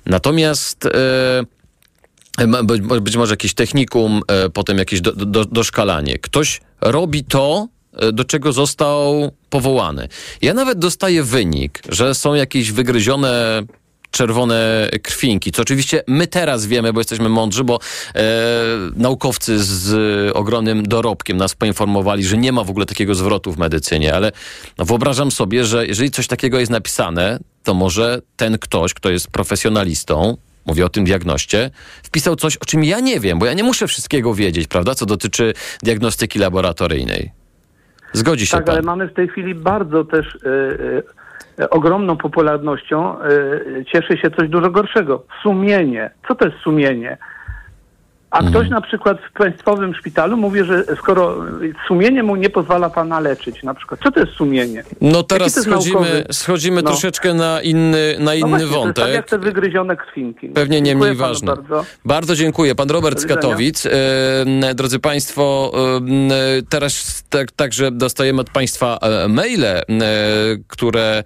[0.07, 0.91] Natomiast e,
[3.03, 6.19] być, może jakieś technikum, e, potem jakieś do, do, doszkalanie.
[6.19, 10.09] Ktoś robi to, e, do czego został powołany.
[10.43, 13.63] Ja nawet dostaję wynik, że są jakieś wygryzione
[14.11, 17.79] czerwone krwinki, co oczywiście my teraz wiemy, bo jesteśmy mądrzy, bo
[18.15, 18.23] e,
[18.97, 19.97] naukowcy z
[20.37, 24.33] ogromnym dorobkiem nas poinformowali, że nie ma w ogóle takiego zwrotu w medycynie, ale
[24.79, 29.29] no, wyobrażam sobie, że jeżeli coś takiego jest napisane, to może ten ktoś, kto jest
[29.29, 31.71] profesjonalistą, mówię o tym diagnoście,
[32.03, 35.07] wpisał coś, o czym ja nie wiem, bo ja nie muszę wszystkiego wiedzieć, prawda, co
[35.07, 35.53] dotyczy
[35.83, 37.31] diagnostyki laboratoryjnej.
[38.13, 38.75] Zgodzi się Tak, pan.
[38.75, 40.27] ale mamy w tej chwili bardzo też
[41.59, 43.25] e, e, ogromną popularnością e,
[43.93, 45.25] cieszy się coś dużo gorszego.
[45.43, 46.11] Sumienie.
[46.29, 47.19] Co to jest sumienie?
[48.37, 48.55] A Mhm.
[48.55, 51.37] ktoś na przykład w państwowym szpitalu mówi, że skoro
[51.89, 54.85] sumienie mu nie pozwala pana leczyć, na przykład, co to jest sumienie?
[55.01, 56.91] No teraz schodzimy, schodzimy No.
[56.91, 59.15] troszeczkę na inny, na No inny właśnie, To jest tak wątek.
[59.15, 60.49] jak te wygryzione krwinki.
[60.49, 61.47] Pewnie nie mniej ważne.
[61.57, 61.85] Bardzo.
[62.05, 62.75] Bardzo dziękuję.
[62.75, 63.27] Pan Robert z.
[63.27, 63.87] Katowic.
[63.87, 65.73] E, drodzy Państwo,
[66.31, 69.65] e, teraz tak, także dostajemy od Państwa e, maile,
[70.69, 71.23] które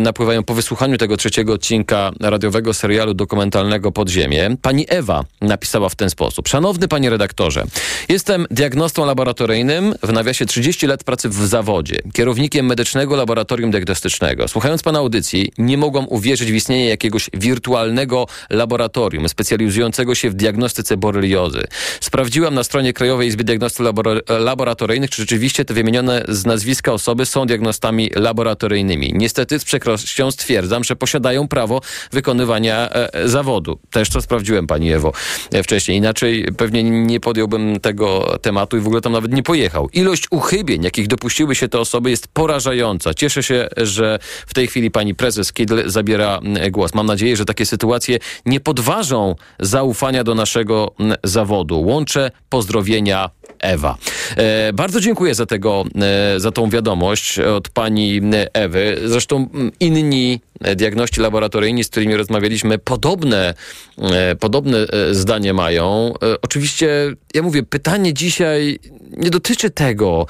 [0.00, 4.56] napływają po wysłuchaniu tego trzeciego odcinka radiowego serialu dokumentalnego Podziemie.
[4.62, 6.37] Pani Ewa napisała w ten sposób.
[6.46, 7.64] Szanowny Panie redaktorze,
[8.08, 14.48] jestem diagnostą laboratoryjnym, w nawiasie 30 lat pracy w zawodzie, kierownikiem medycznego laboratorium diagnostycznego.
[14.48, 20.96] Słuchając Pana audycji, nie mogłam uwierzyć w istnienie jakiegoś wirtualnego laboratorium specjalizującego się w diagnostyce
[20.96, 21.64] boreliozy.
[22.00, 27.26] Sprawdziłam na stronie Krajowej Izby Diagnostów Labora- Laboratoryjnych, czy rzeczywiście te wymienione z nazwiska osoby
[27.26, 29.12] są diagnostami laboratoryjnymi.
[29.14, 31.80] Niestety z przykrością stwierdzam, że posiadają prawo
[32.12, 33.78] wykonywania e, zawodu.
[33.90, 35.12] Też to sprawdziłem Pani Ewo
[35.52, 35.98] e, wcześniej.
[35.98, 39.88] Inaczej raczej pewnie nie podjąłbym tego tematu i w ogóle tam nawet nie pojechał.
[39.92, 43.14] Ilość uchybień, jakich dopuściły się te osoby jest porażająca.
[43.14, 46.94] Cieszę się, że w tej chwili pani prezes Kidl zabiera mm, głos.
[46.94, 51.80] Mam nadzieję, że takie sytuacje nie podważą zaufania do naszego mm, zawodu.
[51.80, 53.96] Łączę pozdrowienia Ewa.
[54.36, 55.84] E, bardzo dziękuję za tego,
[56.34, 58.20] e, za tą wiadomość od pani
[58.52, 59.00] Ewy.
[59.04, 59.48] Zresztą
[59.80, 60.40] inni
[60.76, 63.54] diagności laboratoryjni, z którymi rozmawialiśmy, podobne,
[63.98, 66.14] e, podobne e, zdanie mają.
[66.22, 68.78] E, oczywiście, ja mówię, pytanie dzisiaj
[69.16, 70.26] nie dotyczy tego,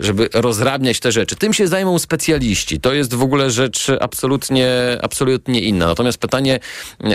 [0.00, 1.36] żeby rozrabniać te rzeczy.
[1.36, 2.80] Tym się zajmą specjaliści.
[2.80, 4.68] To jest w ogóle rzecz absolutnie,
[5.02, 5.86] absolutnie inna.
[5.86, 6.60] Natomiast pytanie,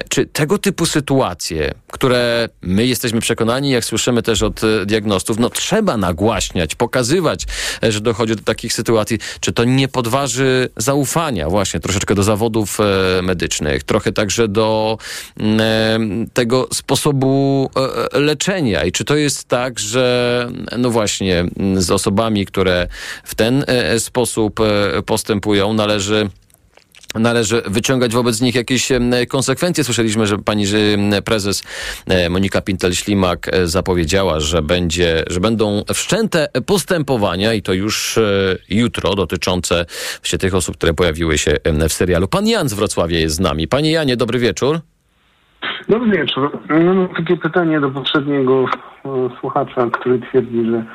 [0.10, 4.62] czy tego typu sytuacje, które my jesteśmy przekonani, jak słyszymy też od
[5.10, 7.46] diagnostów, no trzeba nagłaśniać, pokazywać,
[7.82, 13.22] że dochodzi do takich sytuacji, czy to nie podważy zaufania właśnie troszeczkę do zawodów e,
[13.22, 14.98] medycznych, trochę także do
[15.38, 17.70] mm, e, tego sposobu
[18.14, 18.86] e, leczenia.
[18.86, 22.88] I czy to jest tak, że no właśnie mm, z osobami, które
[23.24, 23.66] w ten
[23.98, 24.60] sposób
[25.06, 26.30] postępują, należy
[27.16, 28.90] należy wyciągać wobec nich jakieś
[29.30, 29.84] konsekwencje.
[29.84, 30.66] Słyszeliśmy, że pani
[31.26, 31.64] prezes
[32.30, 38.22] Monika Pintel-Ślimak zapowiedziała, że, będzie, że będą wszczęte postępowania i to już e,
[38.70, 39.86] jutro dotyczące
[40.22, 41.52] właśnie tych osób, które pojawiły się
[41.90, 42.28] w serialu.
[42.28, 43.68] Pan Jan z Wrocławia jest z nami.
[43.68, 44.80] Panie Janie, dobry wieczór.
[45.90, 46.60] Dobry wieczór.
[46.70, 50.86] Mam takie pytanie do poprzedniego e, słuchacza, który twierdzi, że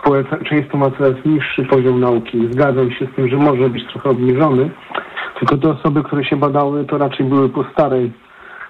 [0.00, 2.48] społeczeństwo ma coraz niższy poziom nauki.
[2.50, 4.70] Zgadzam się z tym, że może być trochę obniżony,
[5.40, 8.12] tylko te osoby, które się badały, to raczej były po starej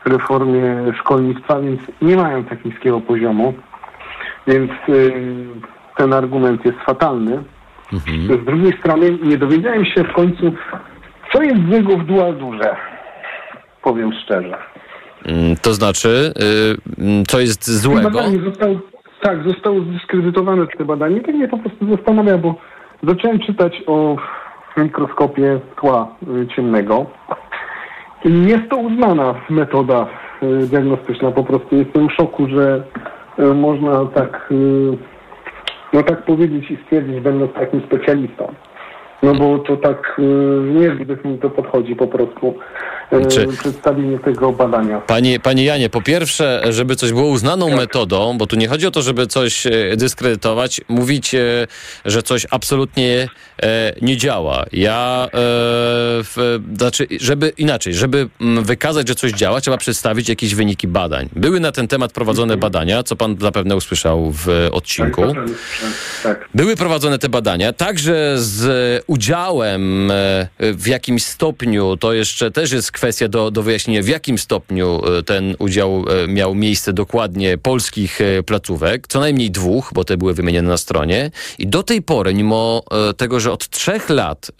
[0.04, 3.54] reformie szkolnictwa, więc nie mają tak niskiego poziomu.
[4.46, 5.12] Więc y,
[5.96, 7.42] ten argument jest fatalny.
[7.92, 8.42] Mhm.
[8.42, 10.52] Z drugiej strony nie dowiedziałem się w końcu,
[11.32, 12.76] co jest złego w dualdurze.
[13.82, 14.58] Powiem szczerze.
[15.24, 16.32] Mm, to znaczy,
[16.98, 18.22] y, co jest złego?
[18.44, 18.74] Zostało,
[19.22, 21.20] tak, zostało zdyskredytowane te badanie.
[21.20, 22.54] Tak mnie po prostu zastanawia, bo
[23.02, 24.16] zacząłem czytać o
[24.76, 26.08] mikroskopie tła
[26.42, 27.06] y, ciemnego.
[28.24, 30.06] Jest to uznana metoda
[30.42, 31.30] y, diagnostyczna.
[31.30, 32.82] Po prostu jestem w szoku, że
[33.38, 34.52] y, można tak,
[35.92, 38.54] no tak powiedzieć i stwierdzić, będąc takim specjalistą.
[39.22, 40.20] No bo to tak
[40.74, 42.54] niezbyt mi to podchodzi po prostu.
[43.30, 43.46] Czy...
[43.46, 45.00] Przedstawienie tego badania.
[45.00, 47.76] Panie, panie Janie, po pierwsze, żeby coś było uznaną tak.
[47.76, 51.34] metodą, bo tu nie chodzi o to, żeby coś dyskredytować, mówić,
[52.04, 53.28] że coś absolutnie
[53.62, 54.66] e, nie działa.
[54.72, 60.88] Ja, e, znaczy, żeby inaczej, żeby mm, wykazać, że coś działa, trzeba przedstawić jakieś wyniki
[60.88, 61.28] badań.
[61.32, 62.60] Były na ten temat prowadzone mhm.
[62.60, 65.22] badania, co pan zapewne usłyszał w odcinku.
[65.22, 65.44] Tak,
[66.22, 66.48] tak.
[66.54, 72.92] Były prowadzone te badania, także z udziałem e, w jakimś stopniu, to jeszcze też jest
[73.00, 78.18] kwestia do, do wyjaśnienia, w jakim stopniu e, ten udział e, miał miejsce dokładnie polskich
[78.46, 81.30] placówek, co najmniej dwóch, bo te były wymienione na stronie.
[81.58, 82.82] I do tej pory, mimo
[83.16, 84.50] tego, że od trzech lat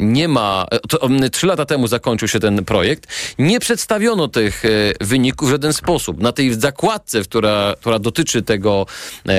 [0.00, 3.06] nie ma, to, trzy lata temu zakończył się ten projekt,
[3.38, 4.62] nie przedstawiono tych
[5.00, 6.20] wyników w żaden sposób.
[6.20, 8.86] Na tej zakładce, która, która dotyczy tego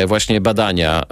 [0.08, 1.04] właśnie badania,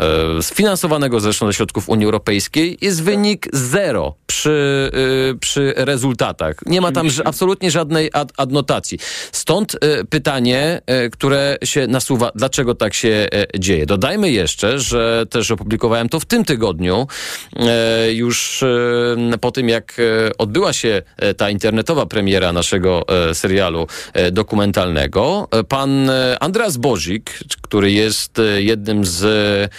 [0.42, 4.92] sfinansowanego zresztą ze środków Unii Europejskiej, jest wynik zero przy,
[5.40, 6.56] przy rezultatach.
[6.66, 9.00] Nie ma tam absolutnie żadnej ad adnotacji.
[9.32, 9.78] Stąd
[10.10, 13.28] pytanie, które się nasuwa, dlaczego tak się
[13.60, 13.86] dzieje.
[13.86, 17.08] Dodajmy jeszcze, że też opublikowałem to w tym tygodniu,
[17.56, 21.02] E, już e, po tym, jak e, odbyła się
[21.38, 23.88] ta internetowa premiera naszego serialu
[24.32, 29.72] dokumentalnego, pan Andreas Bozik, który jest jednym z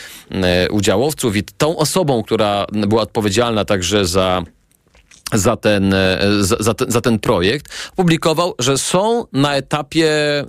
[0.70, 4.42] udziałowców i tą osobą, która była odpowiedzialna także za
[5.32, 10.46] za ten, e, za, ten, za ten projekt, publikował, że są na etapie e,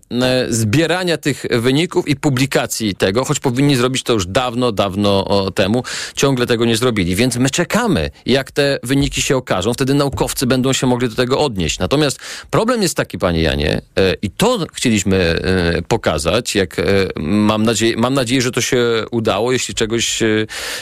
[0.49, 5.83] zbierania tych wyników i publikacji tego, choć powinni zrobić to już dawno, dawno temu,
[6.15, 7.15] ciągle tego nie zrobili.
[7.15, 11.39] Więc my czekamy, jak te wyniki się okażą, wtedy naukowcy będą się mogli do tego
[11.39, 11.79] odnieść.
[11.79, 15.41] Natomiast problem jest taki, panie Janie, e, i to chcieliśmy
[15.87, 16.81] pokazać, jak
[17.19, 19.51] mam nadzieję, mam nadzieję, że to się udało.
[19.51, 20.23] Jeśli czegoś,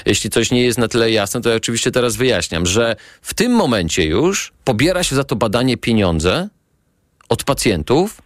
[0.06, 3.52] jeśli coś nie jest na tyle jasne, to ja oczywiście teraz wyjaśniam, że w tym
[3.52, 6.50] momencie momencie już pobiera się za to badanie pieniądze
[7.30, 8.22] od pacjentów.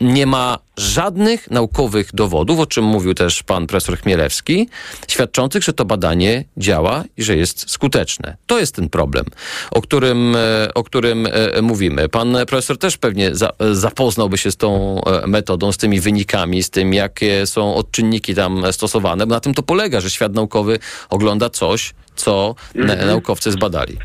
[0.00, 4.68] Nie ma żadnych naukowych dowodów, o czym mówił też pan profesor Chmielewski,
[5.08, 8.36] świadczących, że to badanie działa i że jest skuteczne.
[8.46, 9.24] To jest ten problem,
[9.70, 12.08] o którym, e, o którym e, mówimy.
[12.08, 16.70] Pan profesor też pewnie za, zapoznałby się z tą e, metodą, z tymi wynikami, z
[16.70, 20.78] tym, jakie są odczynniki tam stosowane, bo na tym to polega, że świat naukowy
[21.10, 23.06] ogląda coś, co mhm.
[23.06, 23.98] naukowcy zbadali.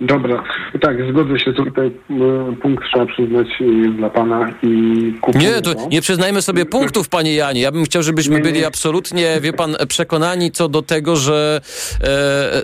[0.00, 0.44] Dobra,
[0.80, 1.86] tak, zgodzę się tutaj.
[1.86, 7.08] e, Punkt trzeba przyznać e, dla pana i kupuję Nie, to nie przyznajmy sobie punktów,
[7.08, 7.60] panie Janie.
[7.60, 11.60] Ja bym chciał, żebyśmy byli absolutnie, wie pan, przekonani co do tego, że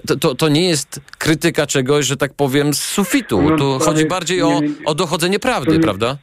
[0.07, 3.43] e, to- to, nie jest krytyka czegoś, że tak powiem, z sufitu.
[3.43, 6.17] No, Tu chodzi bardziej o, o dochodzenie prawdy, prawda?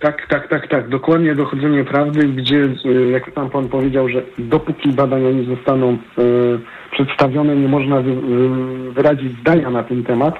[0.00, 0.88] Tak, tak, tak, tak.
[0.88, 6.22] Dokładnie dochodzenie prawdy, gdzie, e, jak tam pan powiedział, że dopóki badania nie zostaną e,
[6.90, 10.38] przedstawione, nie można wy, wy- wyrazić zdania na ten temat.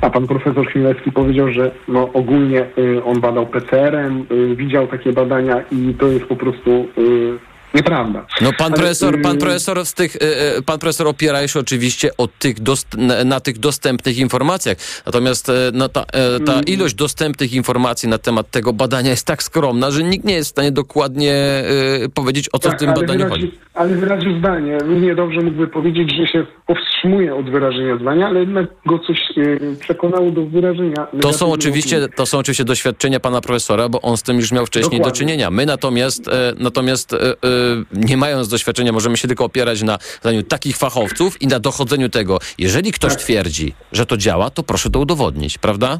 [0.00, 5.12] A pan profesor Chmielewski powiedział, że no, ogólnie e, on badał PCR-em, e, widział takie
[5.12, 8.26] badania i to jest po prostu e, nieprawda.
[8.40, 11.60] No pan Ale, profesor, pan y, profesor z tych, e, e, pan profesor opiera się
[11.60, 14.76] oczywiście o tych dost, na, na tych dostępnych informacjach.
[15.06, 16.64] Natomiast no, ta, e, ta Mm.
[16.64, 20.52] ilość dostępnych informacji na temat tego badania jest tak skromna, że nikt nie jest w
[20.52, 21.34] stanie dokładnie
[22.14, 23.58] powiedzieć, o co w tym badaniu wyraził, chodzi.
[23.74, 24.78] ale wyraził zdanie.
[24.78, 29.18] Równie dobrze mógłby powiedzieć, że się powstrzymuje od wyrażenia zdania, ale jednak go coś
[29.80, 31.06] przekonało do wyrażenia.
[31.20, 34.66] To są, oczywiście, to są oczywiście doświadczenia pana profesora, bo on z tym już miał
[34.66, 35.12] wcześniej Dokładnie.
[35.12, 35.50] do czynienia.
[35.50, 37.14] My natomiast, e, natomiast
[37.92, 42.38] nie mając doświadczenia, możemy się tylko opierać na zdaniu takich fachowców i na dochodzeniu tego.
[42.58, 43.20] Jeżeli ktoś Tak.
[43.22, 45.98] twierdzi, że to działa, to proszę to udowodnić, prawda?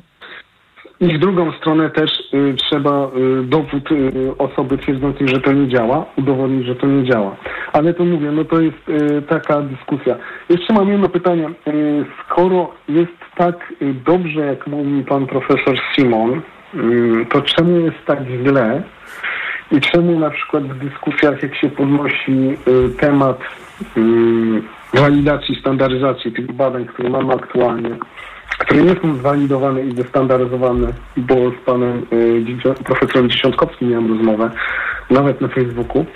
[1.00, 3.06] I w drugą stronę też y, trzeba
[3.40, 7.36] y, dowód y, osoby twierdzącej, że to nie działa, udowodnić, że to nie działa.
[7.72, 10.16] Ale to mówię, no to jest y, taka dyskusja.
[10.48, 11.48] Jeszcze mam jedno pytanie.
[11.68, 16.40] Y, skoro jest tak y, dobrze, jak mówi pan profesor Simon,
[17.32, 18.82] to czemu jest tak źle?
[19.72, 23.40] I czemu na przykład w dyskusjach, jak się podnosi y, temat
[23.96, 27.90] y, walidacji, standaryzacji tych badań, które mamy aktualnie,
[28.58, 34.50] które nie są zwalidowane i zestandaryzowane, bo z panem y, profesorem Dziesiątkowskim miałem rozmowę,
[35.10, 36.06] nawet na Facebooku.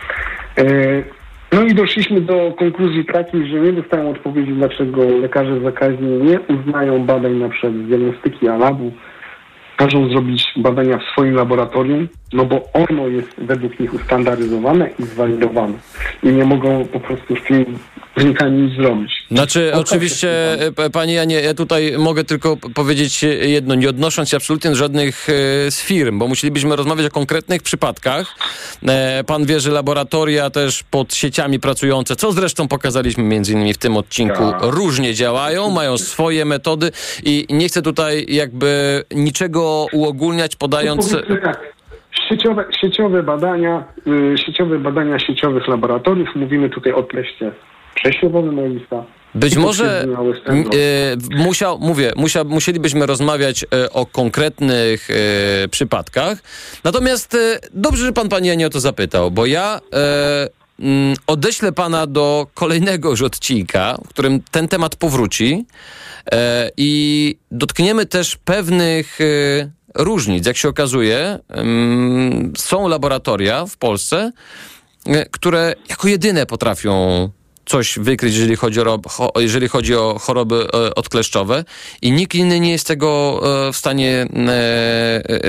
[0.59, 1.05] Y,
[1.53, 7.07] no i doszliśmy do konkluzji takiej, że nie dostają odpowiedzi, dlaczego lekarze zakaźni nie uznają
[7.07, 8.93] badań na przykład z diagnostyki Alabu,
[9.77, 15.75] każą zrobić badania w swoim laboratorium, no bo ono jest według nich ustandaryzowane i zwalidowane.
[16.23, 17.65] I nie mogą po prostu z tymi
[18.17, 19.13] wynikami nic zrobić.
[19.31, 24.37] Znaczy, No, oczywiście, e, panie Janie, ja tutaj mogę tylko powiedzieć jedno, nie odnosząc się
[24.37, 25.33] absolutnie do żadnych e,
[25.71, 28.35] z firm, bo musielibyśmy rozmawiać o konkretnych przypadkach.
[28.89, 33.79] E, Pan wie, że laboratoria też pod sieciami pracujące, co zresztą pokazaliśmy między innymi w
[33.79, 34.63] tym odcinku, Tak.
[34.63, 36.93] różnie działają, mają swoje metody
[37.25, 41.11] i nie chcę tutaj jakby niczego uogólniać, podając...
[41.43, 41.82] Tak,
[42.29, 47.53] sieciowe, sieciowe badania, y, sieciowe badania sieciowych laboratoriów, mówimy tutaj o teście
[47.95, 49.05] przesiewowym Elisa.
[49.35, 55.09] Być może e, musiał, mówię, musiał, musielibyśmy rozmawiać e, o konkretnych
[55.71, 56.39] przypadkach.
[56.85, 57.37] Natomiast
[57.75, 59.81] dobrze, że pan pani Janie o to zapytał, bo ja
[60.81, 65.65] mm, odeślę pana do kolejnego już odcinka, w którym ten temat powróci
[66.77, 69.19] i dotkniemy też pewnych
[69.95, 70.47] różnic.
[70.47, 74.33] Jak się okazuje, mm, są laboratoria w Polsce,
[75.07, 77.29] e, które jako jedyne potrafią
[77.67, 81.65] coś wykryć, jeżeli chodzi o, jeżeli chodzi o choroby e, odkleszczowe
[82.03, 84.27] i nikt inny nie jest tego e, w stanie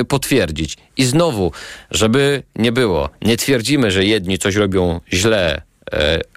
[0.08, 0.78] potwierdzić.
[0.98, 1.52] I znowu,
[1.92, 5.62] żeby nie było, nie twierdzimy, że jedni coś robią źle,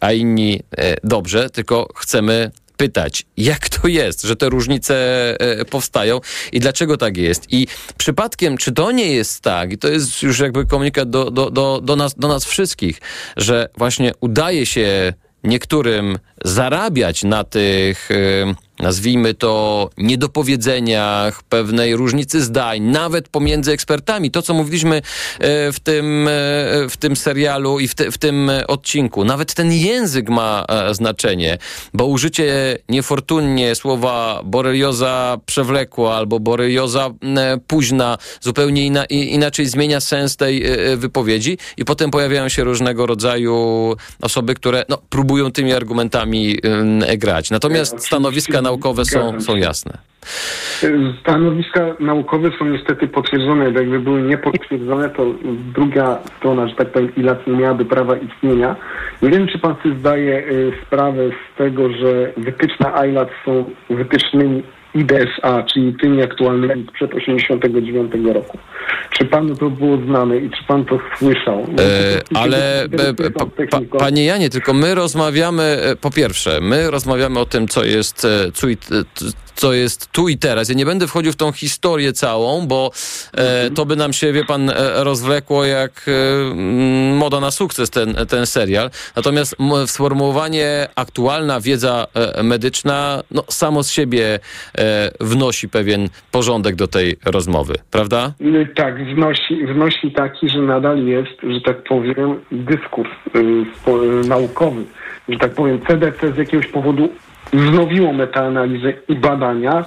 [0.01, 0.61] a inni
[1.05, 4.95] dobrze, tylko chcemy pytać, jak to jest, że te różnice
[5.41, 6.21] e, powstają
[6.53, 7.53] i dlaczego tak jest.
[7.53, 7.67] I
[7.99, 11.81] przypadkiem, czy to nie jest tak, i to jest już jakby komunikat do, do, do,
[11.81, 13.01] do, nas, do nas wszystkich,
[13.37, 15.13] że właśnie udaje się
[15.45, 18.09] niektórym zarabiać na tych,
[18.79, 24.31] nazwijmy to, niedopowiedzeniach, pewnej różnicy zdań, nawet pomiędzy ekspertami.
[24.31, 25.03] To, co mówiliśmy e,
[25.73, 26.31] w tym, e,
[26.89, 29.25] w tym serialu i w, te, w tym e, odcinku.
[29.25, 31.59] Nawet ten język ma znaczenie,
[31.95, 37.11] bo użycie niefortunnie słowa borelioza przewlekła albo borelioza
[37.67, 40.65] późna zupełnie ina, inaczej zmienia sens tej
[40.97, 46.59] wypowiedzi i potem pojawiają się różnego rodzaju osoby, które no, próbują tymi argumentami
[47.19, 47.51] grać.
[47.51, 49.99] Natomiast stanowiska naukowe są, są jasne.
[51.21, 53.65] Stanowiska naukowe są niestety potwierdzone.
[53.65, 55.27] Jakby były niepotwierdzone, to
[55.75, 58.77] druga strona, że tak powiem, ILAC nie miałaby prawa istnienia.
[59.23, 64.63] Nie wiem, czy pan sobie zdaje y, sprawę z tego, że wytyczne ILAC są wytycznymi
[64.97, 68.59] IDSA, czyli tymi aktualnymi sprzed 89 roku.
[69.11, 71.67] Czy panu to było znane i czy pan to słyszał?
[71.77, 72.89] No, E, to- ale
[73.35, 77.85] pa, pa, panie Janie, tylko my rozmawiamy, e, po pierwsze, my rozmawiamy o tym, co
[77.85, 78.51] jest, e,
[78.93, 80.69] e, co jest tu i teraz.
[80.69, 82.91] Ja nie będę wchodził w tą historię całą, bo
[83.35, 86.55] e, to by nam się, wie pan, e, rozwlekło jak e,
[87.15, 88.91] moda na sukces ten, ten serial.
[89.17, 94.39] Natomiast sformułowanie aktualna wiedza e, medyczna, no samo z siebie
[94.79, 98.33] e, wnosi pewien porządek do tej rozmowy, prawda?
[98.75, 104.85] Tak, wnosi, wnosi taki, że nadal jest, że tak powiem, dyskurs y, naukowy.
[105.29, 107.09] Że tak powiem, CDC z jakiegoś powodu
[107.53, 109.85] wznowiło metaanalizę i badania,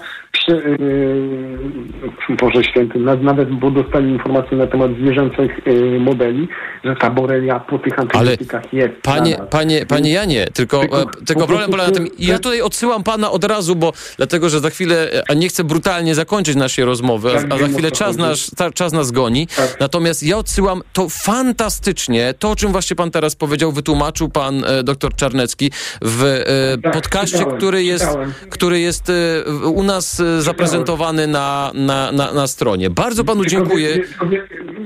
[2.41, 6.47] Boże Święty, nawet bo dostali informacje na temat zwierzęcych yy, modeli,
[6.83, 8.93] że ta borelia po tych antybiotykach jest.
[9.01, 13.03] Panie, panie, panie Janie, tylko, tylko, e, tylko problem polega na tym, ja tutaj odsyłam
[13.03, 17.29] pana od razu, bo dlatego, że za chwilę, a nie chcę brutalnie zakończyć naszej rozmowy,
[17.31, 19.47] a, a za chwilę czas nas, czas nas goni.
[19.47, 19.77] Tak.
[19.79, 24.83] Natomiast ja odsyłam to fantastycznie, to o czym właśnie pan teraz powiedział, wytłumaczył pan e,
[24.83, 25.71] doktor Czarnecki
[26.01, 28.17] w e, tak, podcaście, który jest,
[28.49, 29.11] który jest
[29.63, 32.89] u nas zaprezentowany na, na, na, na stronie.
[32.89, 33.99] Bardzo panu dziękuję.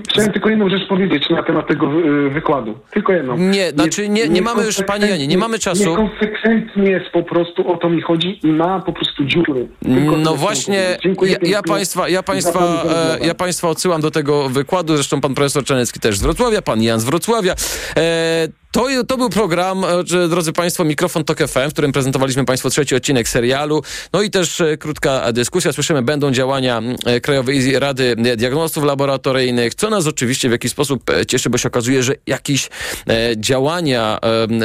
[0.09, 1.87] Chciałem tylko jedną rzecz powiedzieć na temat tego
[2.25, 2.79] y, wykładu.
[2.91, 3.37] Tylko jedną.
[3.37, 5.89] Nie, znaczy nie, nie mamy już, panie Janie, nie mamy czasu.
[5.89, 9.67] Niekonsekwentnie jest po prostu, o to mi chodzi i ma po prostu dziury.
[9.83, 12.83] Tylko no właśnie, ja, ja, państwa, ja, państwa,
[13.19, 16.81] e, ja państwa odsyłam do tego wykładu, zresztą pan profesor Czarnecki też z Wrocławia, pan
[16.81, 17.55] Jan z Wrocławia.
[17.97, 22.69] E, to, to był program, e, drodzy Państwo, Mikrofon Tok FM, w którym prezentowaliśmy Państwu
[22.69, 23.83] trzeci odcinek serialu.
[24.13, 25.73] No i też e, krótka dyskusja.
[25.73, 31.49] Słyszymy, będą działania e, Krajowej Rady Diagnostów Laboratoryjnych, co nas oczywiście w jakiś sposób cieszy,
[31.49, 32.69] bo się okazuje, że jakieś
[33.37, 34.19] działania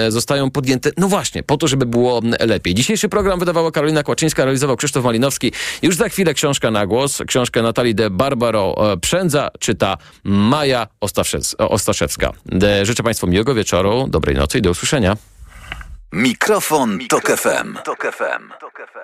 [0.09, 2.75] zostają podjęte, no właśnie, po to, żeby było lepiej.
[2.75, 5.53] Dzisiejszy program wydawała Karolina Kłaczyńska, realizował Krzysztof Malinowski.
[5.83, 10.87] Już za chwilę książka na głos, książkę Natalii de Barbaro Przędza, czyta Maja
[11.59, 12.33] Ostaszewska.
[12.83, 15.17] Życzę Państwu miłego wieczoru dobrej nocy i do usłyszenia.
[16.13, 17.79] Mikrofon, Mikrofon Tok FM.
[17.85, 18.53] Tok FM.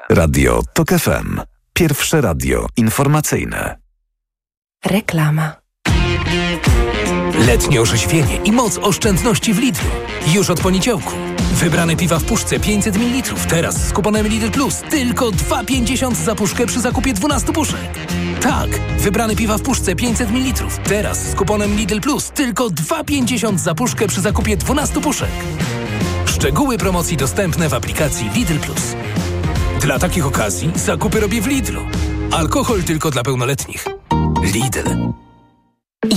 [0.09, 1.41] Radio Tok FM.
[1.73, 3.77] Pierwsze radio informacyjne.
[4.85, 5.53] Reklama.
[7.47, 9.91] Letnie orzeźwienie i moc oszczędności w Lidlu.
[10.35, 11.34] Już od poniedziałku.
[11.55, 13.35] Wybrane piwa w puszce 500 ml.
[13.49, 17.91] Teraz z kuponem Lidl Plus tylko 2,50 za puszkę przy zakupie 12 puszek.
[18.41, 20.65] Tak, wybrane piwa w puszce 500 ml.
[20.85, 25.31] Teraz z kuponem Lidl Plus tylko 2,50 za puszkę przy zakupie 12 puszek.
[26.27, 28.95] Szczegóły promocji dostępne w aplikacji Lidl Plus.
[29.81, 31.81] Dla takich okazji zakupy robię w Lidlu.
[32.33, 33.85] Alkohol tylko dla pełnoletnich.
[34.55, 34.81] Lidl.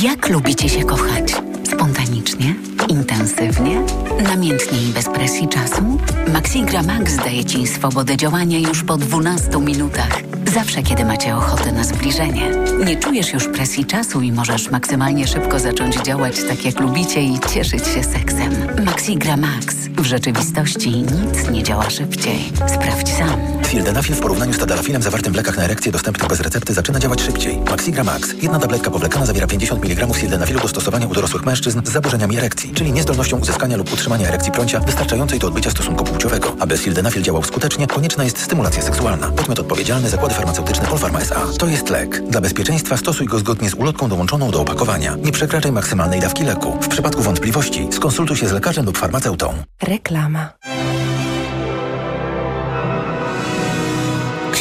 [0.02, 1.36] Jak lubicie się kochać?
[1.64, 2.56] Spontanicznie?
[2.90, 3.82] Intensywnie?
[4.24, 5.98] Namiętnie i bez presji czasu?
[6.34, 10.22] Maxigra Max daje Ci swobodę działania już po 12 minutach.
[10.54, 12.52] Zawsze, kiedy macie ochotę na zbliżenie.
[12.86, 17.40] Nie czujesz już presji czasu i możesz maksymalnie szybko zacząć działać tak, jak lubicie i
[17.54, 18.54] cieszyć się seksem.
[18.86, 19.76] Maxigra Max.
[19.98, 22.40] W rzeczywistości nic nie działa szybciej.
[22.68, 23.57] Sprawdź sam.
[23.68, 27.22] Sildenafil w porównaniu z tadalafilem zawartym w lekach na erekcję dostępnych bez recepty zaczyna działać
[27.22, 27.58] szybciej.
[27.58, 28.34] Maxigra Max.
[28.42, 32.74] Jedna tabletka powlekana zawiera 50 mg sildenafilu do stosowania u dorosłych mężczyzn z zaburzeniami erekcji,
[32.74, 36.56] czyli niezdolnością uzyskania lub utrzymania erekcji prącia wystarczającej do odbycia stosunku płciowego.
[36.60, 39.32] Aby sildenafil działał skutecznie, konieczna jest stymulacja seksualna.
[39.32, 41.58] Podmiot odpowiedzialny zakłady farmaceutyczne Polpharma S.A.
[41.60, 42.22] To jest lek.
[42.30, 45.16] Dla bezpieczeństwa stosuj go zgodnie z ulotką dołączoną do opakowania.
[45.16, 46.78] Nie przekraczaj maksymalnej dawki leku.
[46.82, 49.54] W przypadku wątpliwości skonsultuj się z lekarzem lub farmaceutą.
[49.82, 50.50] Reklama.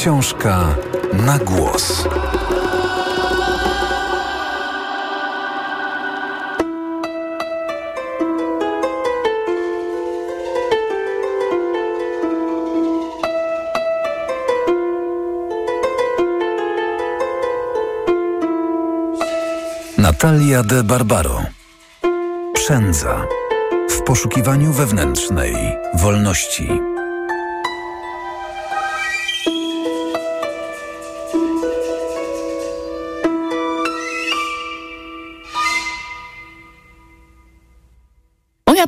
[0.06, 0.74] Książka
[1.12, 2.08] na głos.
[19.98, 21.42] Natalia de Barbaro.
[22.54, 23.26] Przędza.
[23.90, 25.54] W poszukiwaniu wewnętrznej
[25.94, 26.85] wolności.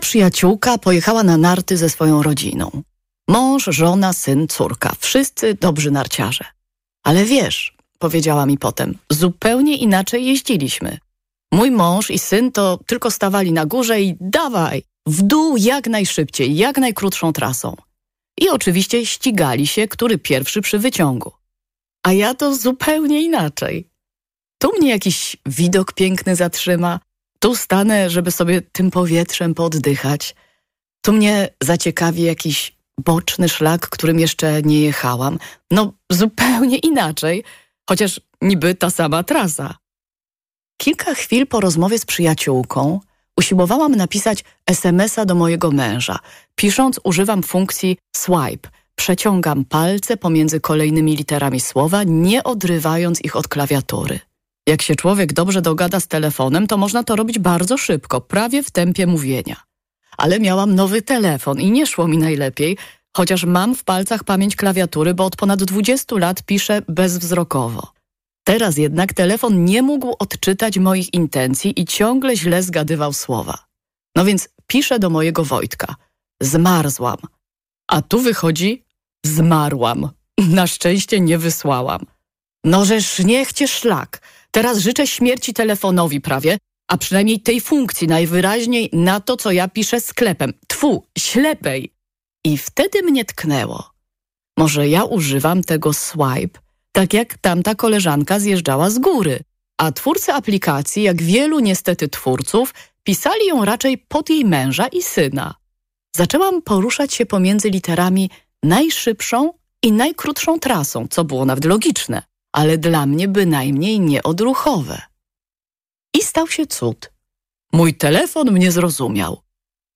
[0.08, 2.82] Przyjaciółka pojechała na narty ze swoją rodziną.
[3.28, 4.92] Mąż, żona, syn, córka.
[4.98, 6.44] Wszyscy dobrzy narciarze.
[7.04, 10.98] Ale wiesz, powiedziała mi potem, zupełnie inaczej jeździliśmy.
[11.52, 16.56] Mój mąż i syn to tylko stawali na górze i dawaj, w dół jak najszybciej,
[16.56, 17.76] jak najkrótszą trasą.
[18.40, 21.32] I oczywiście ścigali się, który pierwszy przy wyciągu.
[22.02, 23.88] A ja to zupełnie inaczej.
[24.58, 27.00] Tu mnie jakiś widok piękny zatrzyma,
[27.38, 30.34] tu stanę, żeby sobie tym powietrzem poddychać.
[31.00, 35.38] Tu mnie zaciekawi jakiś boczny szlak, którym jeszcze nie jechałam.
[35.70, 37.44] No zupełnie inaczej,
[37.88, 39.74] chociaż niby ta sama trasa.
[40.76, 43.00] Kilka chwil po rozmowie z przyjaciółką
[43.38, 46.18] usiłowałam napisać SMS-a do mojego męża.
[46.54, 54.20] Pisząc używam funkcji swipe, przeciągam palce pomiędzy kolejnymi literami słowa, nie odrywając ich od klawiatury.
[54.68, 58.70] Jak się człowiek dobrze dogada z telefonem, to można to robić bardzo szybko, prawie w
[58.70, 59.56] tempie mówienia.
[60.16, 62.76] Ale miałam nowy telefon i nie szło mi najlepiej,
[63.16, 67.92] chociaż mam w palcach pamięć klawiatury, bo od ponad 20 lat piszę bezwzrokowo.
[68.44, 73.58] Teraz jednak telefon nie mógł odczytać moich intencji i ciągle źle zgadywał słowa.
[74.16, 75.94] No więc piszę do mojego Wojtka.
[76.42, 77.18] Zmarzłam.
[77.86, 78.84] A tu wychodzi
[79.26, 80.08] zmarłam.
[80.38, 82.00] Na szczęście nie wysłałam.
[82.64, 84.20] No żeż niech cię szlak.
[84.58, 90.00] Teraz życzę śmierci telefonowi prawie, a przynajmniej tej funkcji najwyraźniej na to, co ja piszę
[90.00, 90.52] sklepem.
[90.66, 91.92] Tfu, ślepej.
[92.44, 93.90] I wtedy mnie tknęło.
[94.56, 96.60] Może ja używam tego swipe,
[96.92, 99.40] tak jak tamta koleżanka zjeżdżała z góry,
[99.76, 105.54] a twórcy aplikacji, jak wielu niestety twórców, pisali ją raczej pod jej męża i syna.
[106.16, 108.30] Zaczęłam poruszać się pomiędzy literami
[108.62, 109.52] najszybszą
[109.82, 112.22] i najkrótszą trasą, co było nawet logiczne,
[112.58, 115.02] ale dla mnie bynajmniej nieodruchowe.
[116.14, 117.10] I stał się cud.
[117.72, 119.42] Mój telefon mnie zrozumiał.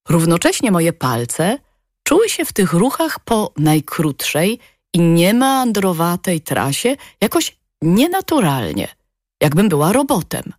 [0.09, 1.57] Równocześnie moje palce
[2.03, 4.59] czuły się w tych ruchach po najkrótszej
[4.93, 8.87] i niemeandrowatej trasie jakoś nienaturalnie,
[9.41, 10.53] jakbym była robotem.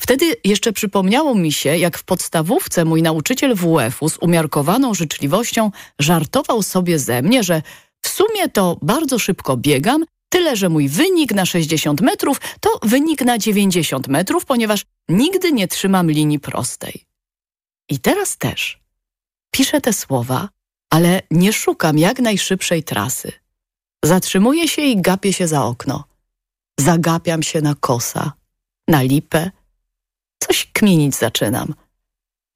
[0.00, 6.62] Wtedy jeszcze przypomniało mi się, jak w podstawówce mój nauczyciel WF-u z umiarkowaną życzliwością żartował
[6.62, 7.62] sobie ze mnie, że
[8.02, 10.04] w sumie to bardzo szybko biegam,
[10.36, 15.68] tyle że mój wynik na 60 metrów to wynik na 90 metrów, ponieważ nigdy nie
[15.68, 17.04] trzymam linii prostej.
[17.88, 18.80] I teraz też.
[19.50, 20.48] Piszę te słowa,
[20.90, 23.32] ale nie szukam jak najszybszej trasy.
[24.04, 26.04] Zatrzymuję się i gapię się za okno.
[26.80, 28.32] Zagapiam się na kosa,
[28.88, 29.50] na lipę.
[30.42, 31.74] Coś kminić zaczynam.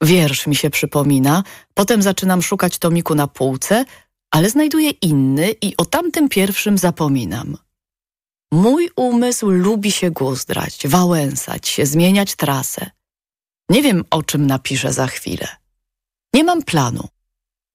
[0.02, 1.42] Wiersz mi się przypomina,
[1.74, 3.84] potem zaczynam szukać tomiku na półce,
[4.30, 7.56] ale znajduję inny i o tamtym pierwszym zapominam.
[8.52, 12.90] Mój umysł lubi się guzdrać, wałęsać się, zmieniać trasę.
[13.68, 15.48] Nie wiem, o czym napiszę za chwilę.
[16.34, 17.08] Nie mam planu.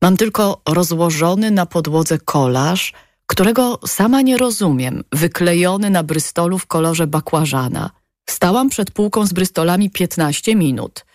[0.02, 2.94] Mam tylko rozłożony na podłodze kolaż,
[3.28, 7.90] którego sama nie rozumiem, wyklejony na brystolu w kolorze bakłażana.
[8.30, 11.06] Stałam przed półką z brystolami 15 minut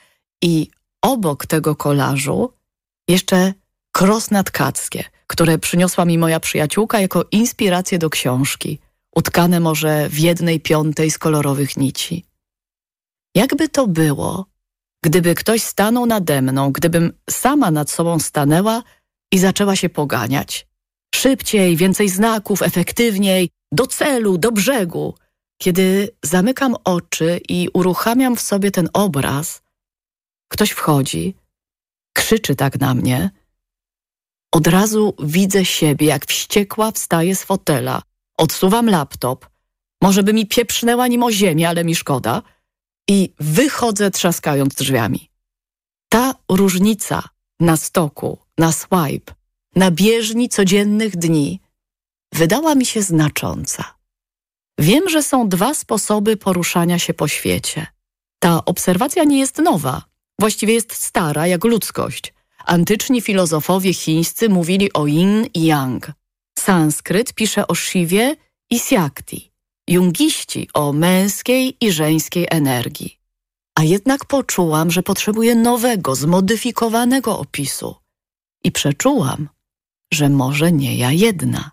[0.42, 0.70] i
[1.02, 2.52] obok tego kolażu
[3.08, 3.54] jeszcze
[3.92, 8.78] krosna tkackie, które przyniosła mi moja przyjaciółka jako inspirację do książki,
[9.16, 12.24] utkane może w jednej piątej z kolorowych nici.
[13.34, 14.46] Jakby to było,
[15.04, 18.82] gdyby ktoś stanął nade mną, gdybym sama nad sobą stanęła
[19.32, 20.66] i zaczęła się poganiać.
[21.14, 25.14] Szybciej, więcej znaków, efektywniej, do celu, do brzegu.
[25.58, 29.62] Kiedy zamykam oczy i uruchamiam w sobie ten obraz,
[30.48, 31.34] ktoś wchodzi,
[32.12, 33.30] krzyczy tak na mnie.
[34.52, 38.02] Od razu widzę siebie, jak wściekła wstaję z fotela.
[38.40, 39.48] Odsuwam laptop.
[40.02, 42.42] Może by mi pieprznęła nim o ziemię, ale mi szkoda.
[43.08, 45.30] I wychodzę trzaskając drzwiami.
[46.08, 47.22] Ta różnica
[47.60, 49.34] na stoku, na swipe,
[49.76, 51.60] na bieżni codziennych dni
[52.32, 53.84] wydała mi się znacząca.
[54.78, 57.86] Wiem, że są dwa sposoby poruszania się po świecie.
[58.38, 60.02] Ta obserwacja nie jest nowa,
[60.38, 62.34] właściwie jest stara jak ludzkość.
[62.64, 66.19] Antyczni filozofowie chińscy mówili o yin i yang.
[66.64, 68.36] Sanskryt pisze o Shiwie
[68.70, 69.52] i Siakti.
[69.88, 73.18] Jungiści o męskiej i żeńskiej energii.
[73.74, 77.94] A jednak poczułam, że potrzebuję nowego, zmodyfikowanego opisu.
[78.64, 79.48] I przeczułam,
[80.12, 81.70] że może nie ja jedna.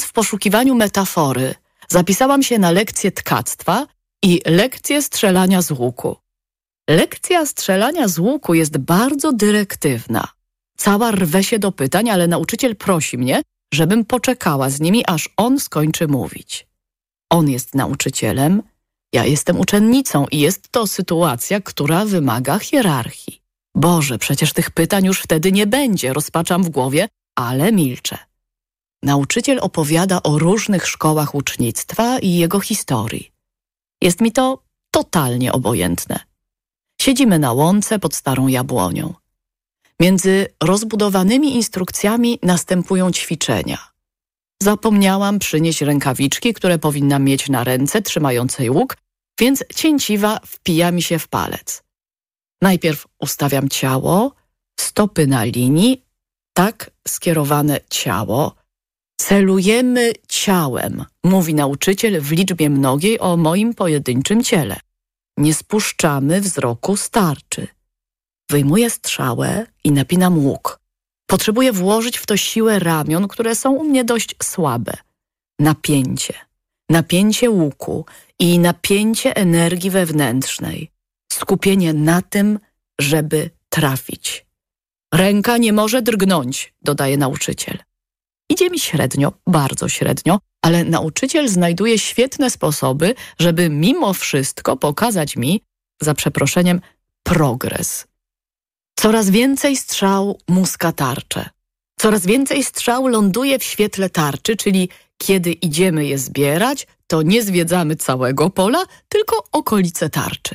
[0.00, 1.54] Błądząc w poszukiwaniu metafory,
[1.88, 3.86] zapisałam się na lekcję tkactwa
[4.22, 6.16] i lekcję strzelania z łuku.
[6.90, 10.28] Lekcja strzelania z łuku jest bardzo dyrektywna.
[10.78, 13.42] Cała rwę się do pytań, ale nauczyciel prosi mnie,
[13.74, 16.66] żebym poczekała z nimi, aż on skończy mówić.
[17.30, 18.62] On jest nauczycielem,
[19.12, 23.42] ja jestem uczennicą i jest to sytuacja, która wymaga hierarchii.
[23.74, 28.29] Boże, przecież tych pytań już wtedy nie będzie, rozpaczam w głowie, ale milczę.
[29.02, 33.32] Nauczyciel opowiada o różnych szkołach ucznictwa i jego historii.
[34.02, 36.20] Jest mi to totalnie obojętne.
[37.02, 39.14] Siedzimy na łące pod starą jabłonią.
[40.00, 43.78] Między rozbudowanymi instrukcjami następują ćwiczenia.
[44.62, 48.96] Zapomniałam przynieść rękawiczki, które powinnam mieć na ręce trzymającej łuk,
[49.40, 51.82] więc cięciwa wpija mi się w palec.
[52.62, 54.34] Najpierw ustawiam ciało,
[54.80, 56.04] stopy na linii,
[56.52, 58.59] tak skierowane ciało.
[59.28, 64.76] Celujemy ciałem, mówi nauczyciel w liczbie mnogiej o moim pojedynczym ciele.
[65.36, 67.68] Nie spuszczamy wzroku starczy.
[68.50, 70.80] Wyjmuję strzałę i napinam łuk.
[71.26, 74.92] Potrzebuję włożyć w to siłę ramion, które są u mnie dość słabe.
[75.58, 76.34] Napięcie.
[76.90, 78.04] Napięcie łuku
[78.38, 80.90] i napięcie energii wewnętrznej.
[81.32, 82.58] Skupienie na tym,
[83.00, 84.46] żeby trafić.
[85.14, 87.78] Ręka nie może drgnąć, dodaje nauczyciel.
[88.50, 95.62] Idzie mi średnio, bardzo średnio, ale nauczyciel znajduje świetne sposoby, żeby mimo wszystko pokazać mi,
[96.00, 96.80] za przeproszeniem,
[97.22, 98.06] progres.
[98.98, 101.50] Coraz więcej strzał muska tarczę.
[102.00, 104.88] Coraz więcej strzał ląduje w świetle tarczy, czyli
[105.18, 110.54] kiedy idziemy je zbierać, to nie zwiedzamy całego pola, tylko okolice tarczy.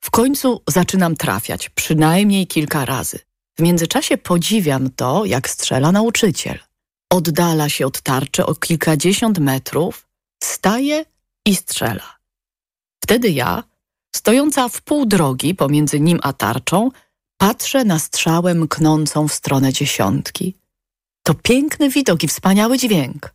[0.00, 3.18] W końcu zaczynam trafiać, przynajmniej kilka razy.
[3.58, 6.67] W międzyczasie podziwiam to, jak strzela nauczyciel.
[7.10, 10.08] Oddala się od tarczy o kilkadziesiąt metrów,
[10.42, 11.04] staje
[11.46, 12.18] i strzela.
[13.04, 13.64] Wtedy ja,
[14.16, 16.90] stojąca w pół drogi pomiędzy nim a tarczą,
[17.36, 20.54] patrzę na strzałę mknącą w stronę dziesiątki.
[21.22, 23.34] To piękny widok i wspaniały dźwięk.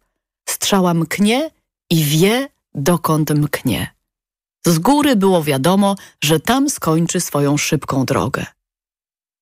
[0.50, 1.52] Strzała mknie
[1.90, 3.94] i wie, dokąd mknie.
[4.66, 8.46] Z góry było wiadomo, że tam skończy swoją szybką drogę.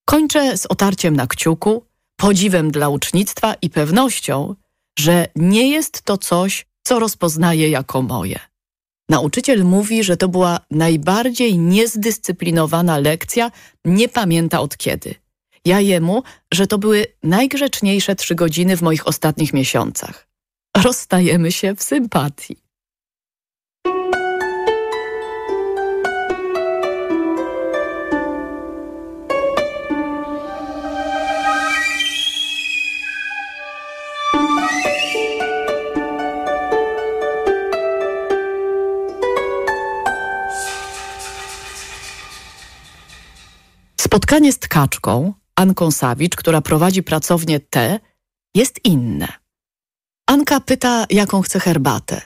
[0.05, 1.85] Kończę z otarciem na kciuku,
[2.21, 4.55] podziwem dla ucznictwa i pewnością,
[4.99, 8.39] że nie jest to coś, co rozpoznaję jako moje.
[9.09, 13.51] Nauczyciel mówi, że to była najbardziej niezdyscyplinowana lekcja,
[13.85, 15.15] nie pamięta od kiedy.
[15.65, 20.27] Ja jemu, że to były najgrzeczniejsze trzy godziny w moich ostatnich miesiącach.
[20.77, 22.57] Rozstajemy się w sympatii.
[44.11, 47.99] Spotkanie z tkaczką, Anką Sawicz, która prowadzi pracownię T,
[48.55, 49.27] jest inne.
[50.27, 52.21] Anka pyta, jaką chce herbatę.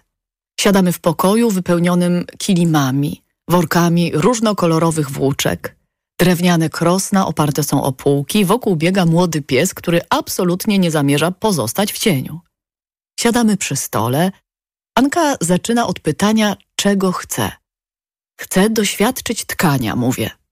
[0.59, 5.75] Siadamy w pokoju wypełnionym kilimami, workami różnokolorowych włóczek.
[6.19, 11.93] Drewniane krosna oparte są o półki, wokół biega młody pies, który absolutnie nie zamierza pozostać
[11.93, 12.39] w cieniu.
[13.19, 14.31] Siadamy przy stole.
[14.95, 17.51] Anka zaczyna od pytania, czego chce.
[18.41, 20.44] Chcę doświadczyć tkania, mówię.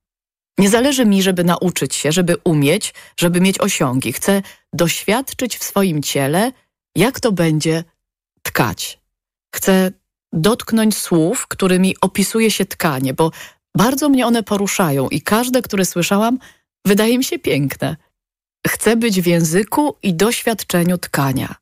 [0.57, 4.13] Nie zależy mi, żeby nauczyć się, żeby umieć, żeby mieć osiągi.
[4.13, 4.41] Chcę
[4.73, 6.51] doświadczyć w swoim ciele,
[6.95, 7.83] jak to będzie
[8.43, 8.99] tkać.
[9.55, 9.91] Chcę
[10.33, 13.31] dotknąć słów, którymi opisuje się tkanie, bo
[13.77, 16.39] bardzo mnie one poruszają i każde, które słyszałam,
[16.85, 17.97] wydaje mi się piękne.
[18.67, 21.55] Chcę być w języku i doświadczeniu tkania.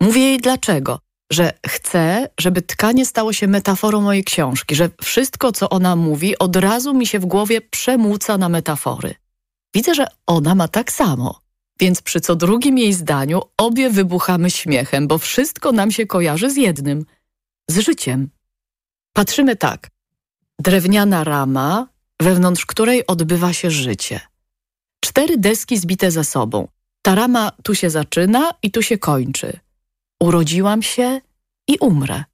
[0.00, 1.00] Mówię jej dlaczego
[1.32, 6.56] że chcę, żeby tkanie stało się metaforą mojej książki, że wszystko, co ona mówi, od
[6.56, 9.14] razu mi się w głowie przemłuca na metafory.
[9.74, 11.40] Widzę, że ona ma tak samo,
[11.80, 16.56] więc przy co drugim jej zdaniu obie wybuchamy śmiechem, bo wszystko nam się kojarzy z
[16.56, 17.04] jednym–
[17.70, 18.28] z życiem.
[19.12, 19.90] Patrzymy tak.
[20.58, 21.88] Drewniana rama,
[22.20, 24.20] wewnątrz której odbywa się życie.
[25.04, 26.68] Cztery deski zbite ze sobą.
[27.02, 29.60] Ta rama tu się zaczyna i tu się kończy–
[30.20, 31.20] Urodziłam się
[31.68, 32.24] i umrę.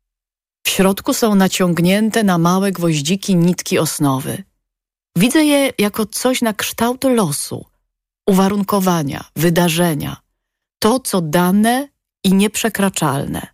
[0.66, 4.45] W środku są naciągnięte na małe gwoździki nitki osnowy.
[5.16, 7.64] Widzę je jako coś na kształt losu,
[8.28, 10.16] uwarunkowania, wydarzenia.
[10.78, 11.89] To, co dane
[12.24, 13.47] i nieprzekraczalne.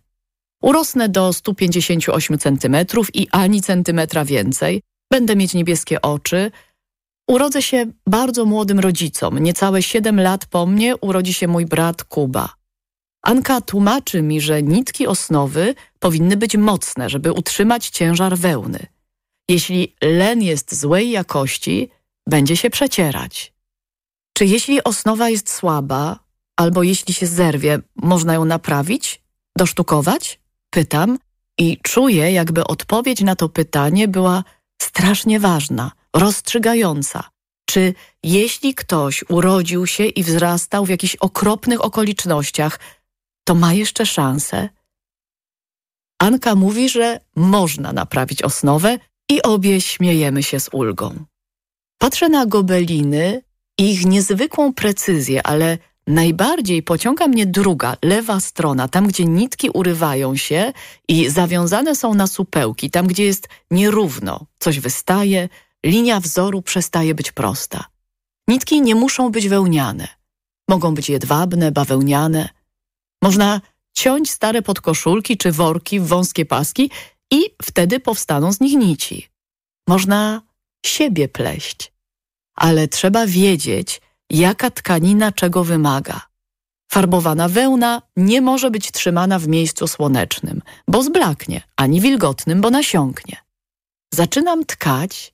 [0.61, 2.75] Urosnę do 158 cm
[3.13, 4.81] i ani centymetra więcej.
[5.11, 6.51] Będę mieć niebieskie oczy.
[7.27, 9.39] Urodzę się bardzo młodym rodzicom.
[9.39, 12.62] Niecałe 7 lat po mnie urodzi się mój brat Kuba.
[13.23, 18.87] Anka tłumaczy mi, że nitki osnowy powinny być mocne, żeby utrzymać ciężar wełny.
[19.49, 21.89] Jeśli len jest złej jakości,
[22.27, 23.53] będzie się przecierać.
[24.33, 26.19] Czy jeśli osnowa jest słaba,
[26.55, 29.21] albo jeśli się zerwie, można ją naprawić?
[29.57, 30.39] Dosztukować?
[30.69, 31.19] Pytam
[31.57, 34.43] i czuję, jakby odpowiedź na to pytanie była
[34.81, 37.23] strasznie ważna, rozstrzygająca.
[37.65, 37.93] Czy
[38.23, 42.79] jeśli ktoś urodził się i wzrastał w jakichś okropnych okolicznościach,
[43.43, 44.69] to ma jeszcze szansę.
[46.19, 48.97] Anka mówi, że można naprawić osnowę
[49.29, 51.25] i obie śmiejemy się z ulgą.
[51.97, 53.41] Patrzę na gobeliny
[53.77, 55.77] ich niezwykłą precyzję, ale
[56.07, 60.73] najbardziej pociąga mnie druga, lewa strona, tam gdzie nitki urywają się
[61.07, 65.49] i zawiązane są na supełki, tam gdzie jest nierówno, coś wystaje,
[65.85, 67.85] linia wzoru przestaje być prosta.
[68.47, 70.07] Nitki nie muszą być wełniane.
[70.69, 72.49] Mogą być jedwabne, bawełniane.
[73.23, 73.61] Można
[73.93, 76.91] ciąć stare podkoszulki czy worki w wąskie paski
[77.31, 79.29] i wtedy powstaną z nich nici.
[79.87, 80.41] Można
[80.85, 81.93] siebie pleść.
[82.55, 86.21] Ale trzeba wiedzieć, jaka tkanina czego wymaga.
[86.91, 93.37] Farbowana wełna nie może być trzymana w miejscu słonecznym, bo zblaknie, ani wilgotnym, bo nasiąknie.
[94.13, 95.33] Zaczynam tkać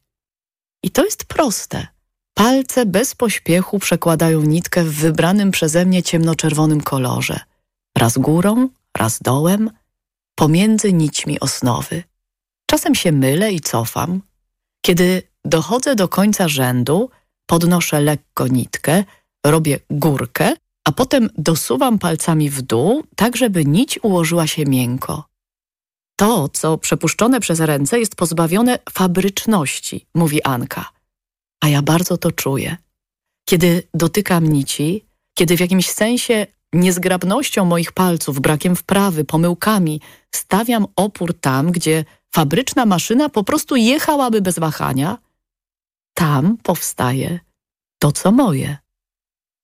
[0.84, 1.88] i to jest proste.
[2.34, 7.49] Palce bez pośpiechu przekładają nitkę w wybranym przeze mnie ciemnoczerwonym kolorze.
[8.00, 9.72] Raz górą, raz dołem,
[10.36, 12.04] pomiędzy nićmi osnowy.
[12.66, 14.22] Czasem się mylę i cofam.
[14.86, 17.10] Kiedy dochodzę do końca rzędu,
[17.46, 19.04] podnoszę lekko nitkę,
[19.46, 20.54] robię górkę,
[20.86, 25.30] a potem dosuwam palcami w dół, tak żeby nić ułożyła się miękko.
[26.16, 30.90] To, co przepuszczone przez ręce, jest pozbawione fabryczności, mówi Anka.
[31.62, 32.78] A ja bardzo to czuję.
[33.46, 40.02] Kiedy dotykam nici, kiedy w jakimś sensie niezgrabnością moich palców, brakiem wprawy, pomyłkami
[40.36, 45.18] stawiam opór tam, gdzie fabryczna maszyna po prostu jechałaby bez wahania,
[46.14, 47.40] tam powstaje
[48.00, 48.78] to, co moje.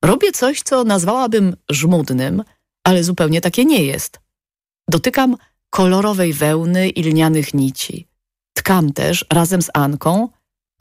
[0.03, 2.43] Robię coś, co nazwałabym żmudnym,
[2.83, 4.19] ale zupełnie takie nie jest.
[4.89, 5.37] Dotykam
[5.69, 8.07] kolorowej wełny i lnianych nici.
[8.53, 10.29] Tkam też razem z Anką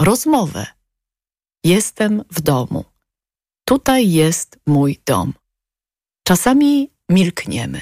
[0.01, 0.67] rozmowę.
[1.65, 2.85] Jestem w domu.
[3.65, 5.33] Tutaj jest mój dom.
[6.27, 7.81] Czasami milkniemy.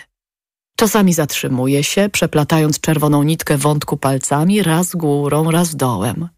[0.76, 6.28] Czasami zatrzymuję się, przeplatając czerwoną nitkę wątku palcami, raz górą, raz dołem.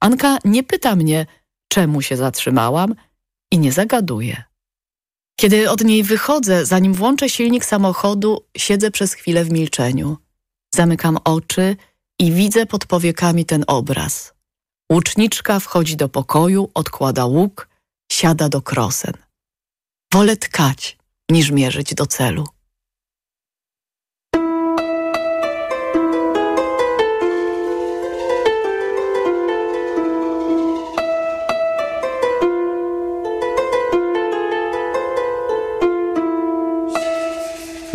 [0.00, 1.26] Anka nie pyta mnie,
[1.68, 2.94] czemu się zatrzymałam
[3.50, 4.42] i nie zagaduje.
[5.36, 10.16] Kiedy od niej wychodzę, zanim włączę silnik samochodu, siedzę przez chwilę w milczeniu.
[10.74, 11.76] Zamykam oczy
[12.18, 14.34] i widzę pod powiekami ten obraz.
[14.92, 17.68] Łuczniczka wchodzi do pokoju, odkłada łuk,
[18.12, 19.14] siada do krosen.
[20.12, 20.99] Wolę tkać,
[21.30, 22.44] niż mierzyć do celu.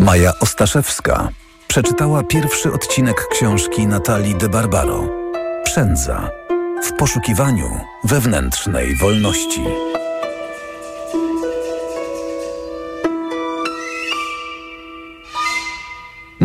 [0.00, 1.28] Maja Ostaszewska
[1.68, 5.26] przeczytała pierwszy odcinek książki Natalii de Barbaro
[5.76, 6.30] Przędza
[6.82, 9.60] w poszukiwaniu wewnętrznej wolności.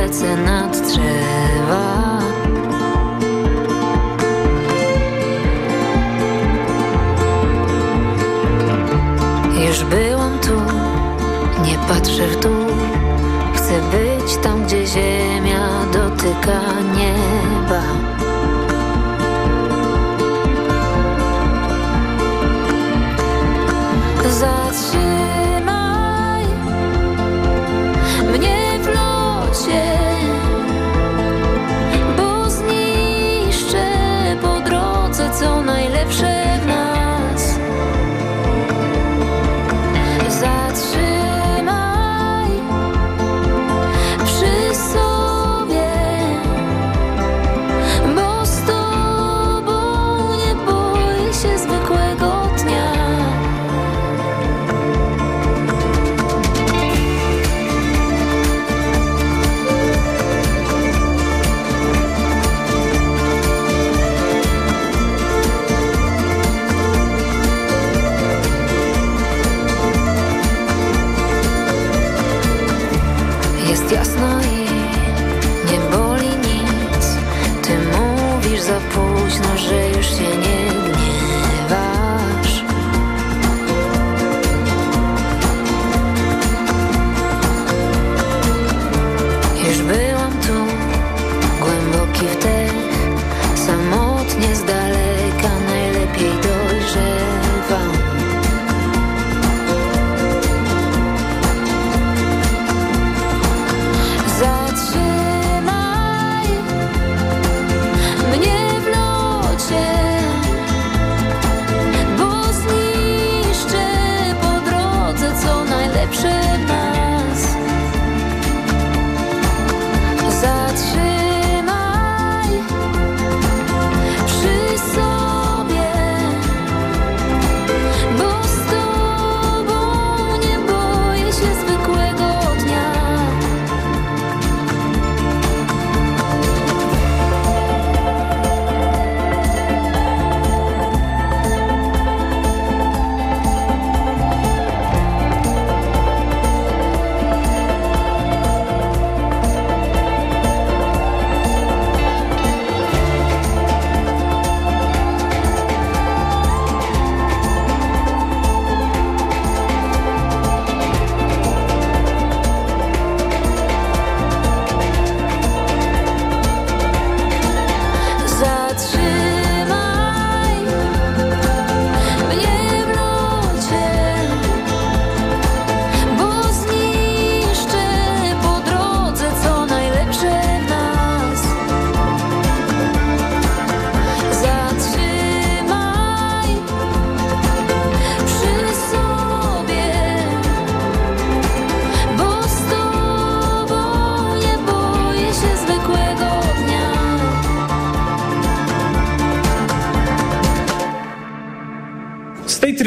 [0.00, 2.18] lecę nad drzewa.
[9.68, 10.56] Już byłam tu,
[11.64, 12.66] nie patrzę w dół.
[13.54, 16.60] Chcę być tam, gdzie ziemia dotyka
[16.96, 17.39] nieba.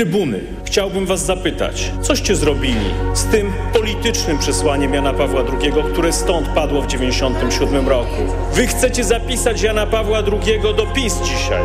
[0.03, 6.47] Trybuny chciałbym was zapytać, coście zrobili z tym politycznym przesłaniem Jana Pawła II, które stąd
[6.47, 8.21] padło w 97 roku.
[8.53, 11.63] Wy chcecie zapisać Jana Pawła II do PiS dzisiaj.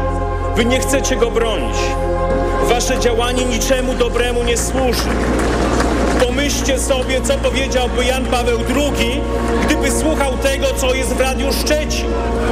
[0.57, 1.77] Wy nie chcecie go bronić.
[2.69, 5.09] Wasze działanie niczemu dobremu nie służy.
[6.27, 9.21] Pomyślcie sobie, co powiedziałby Jan Paweł II,
[9.67, 12.07] gdyby słuchał tego, co jest w Radiu Szczecin.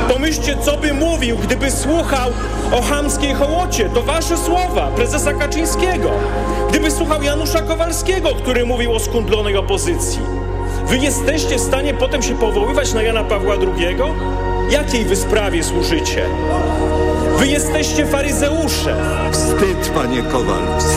[0.08, 2.30] Pomyślcie, co by mówił, gdyby słuchał
[2.72, 3.90] o chamskiej hołocie.
[3.94, 6.10] To wasze słowa, prezesa Kaczyńskiego.
[6.70, 10.20] Gdyby słuchał Janusza Kowalskiego, który mówił o skundlonej opozycji.
[10.86, 13.96] Wy jesteście w stanie potem się powoływać na Jana Pawła II?
[14.70, 16.24] Jakiej wy sprawie służycie?
[17.38, 18.96] Wy jesteście faryzeusze.
[19.32, 20.94] Wstyd, panie Kowal, wstyd.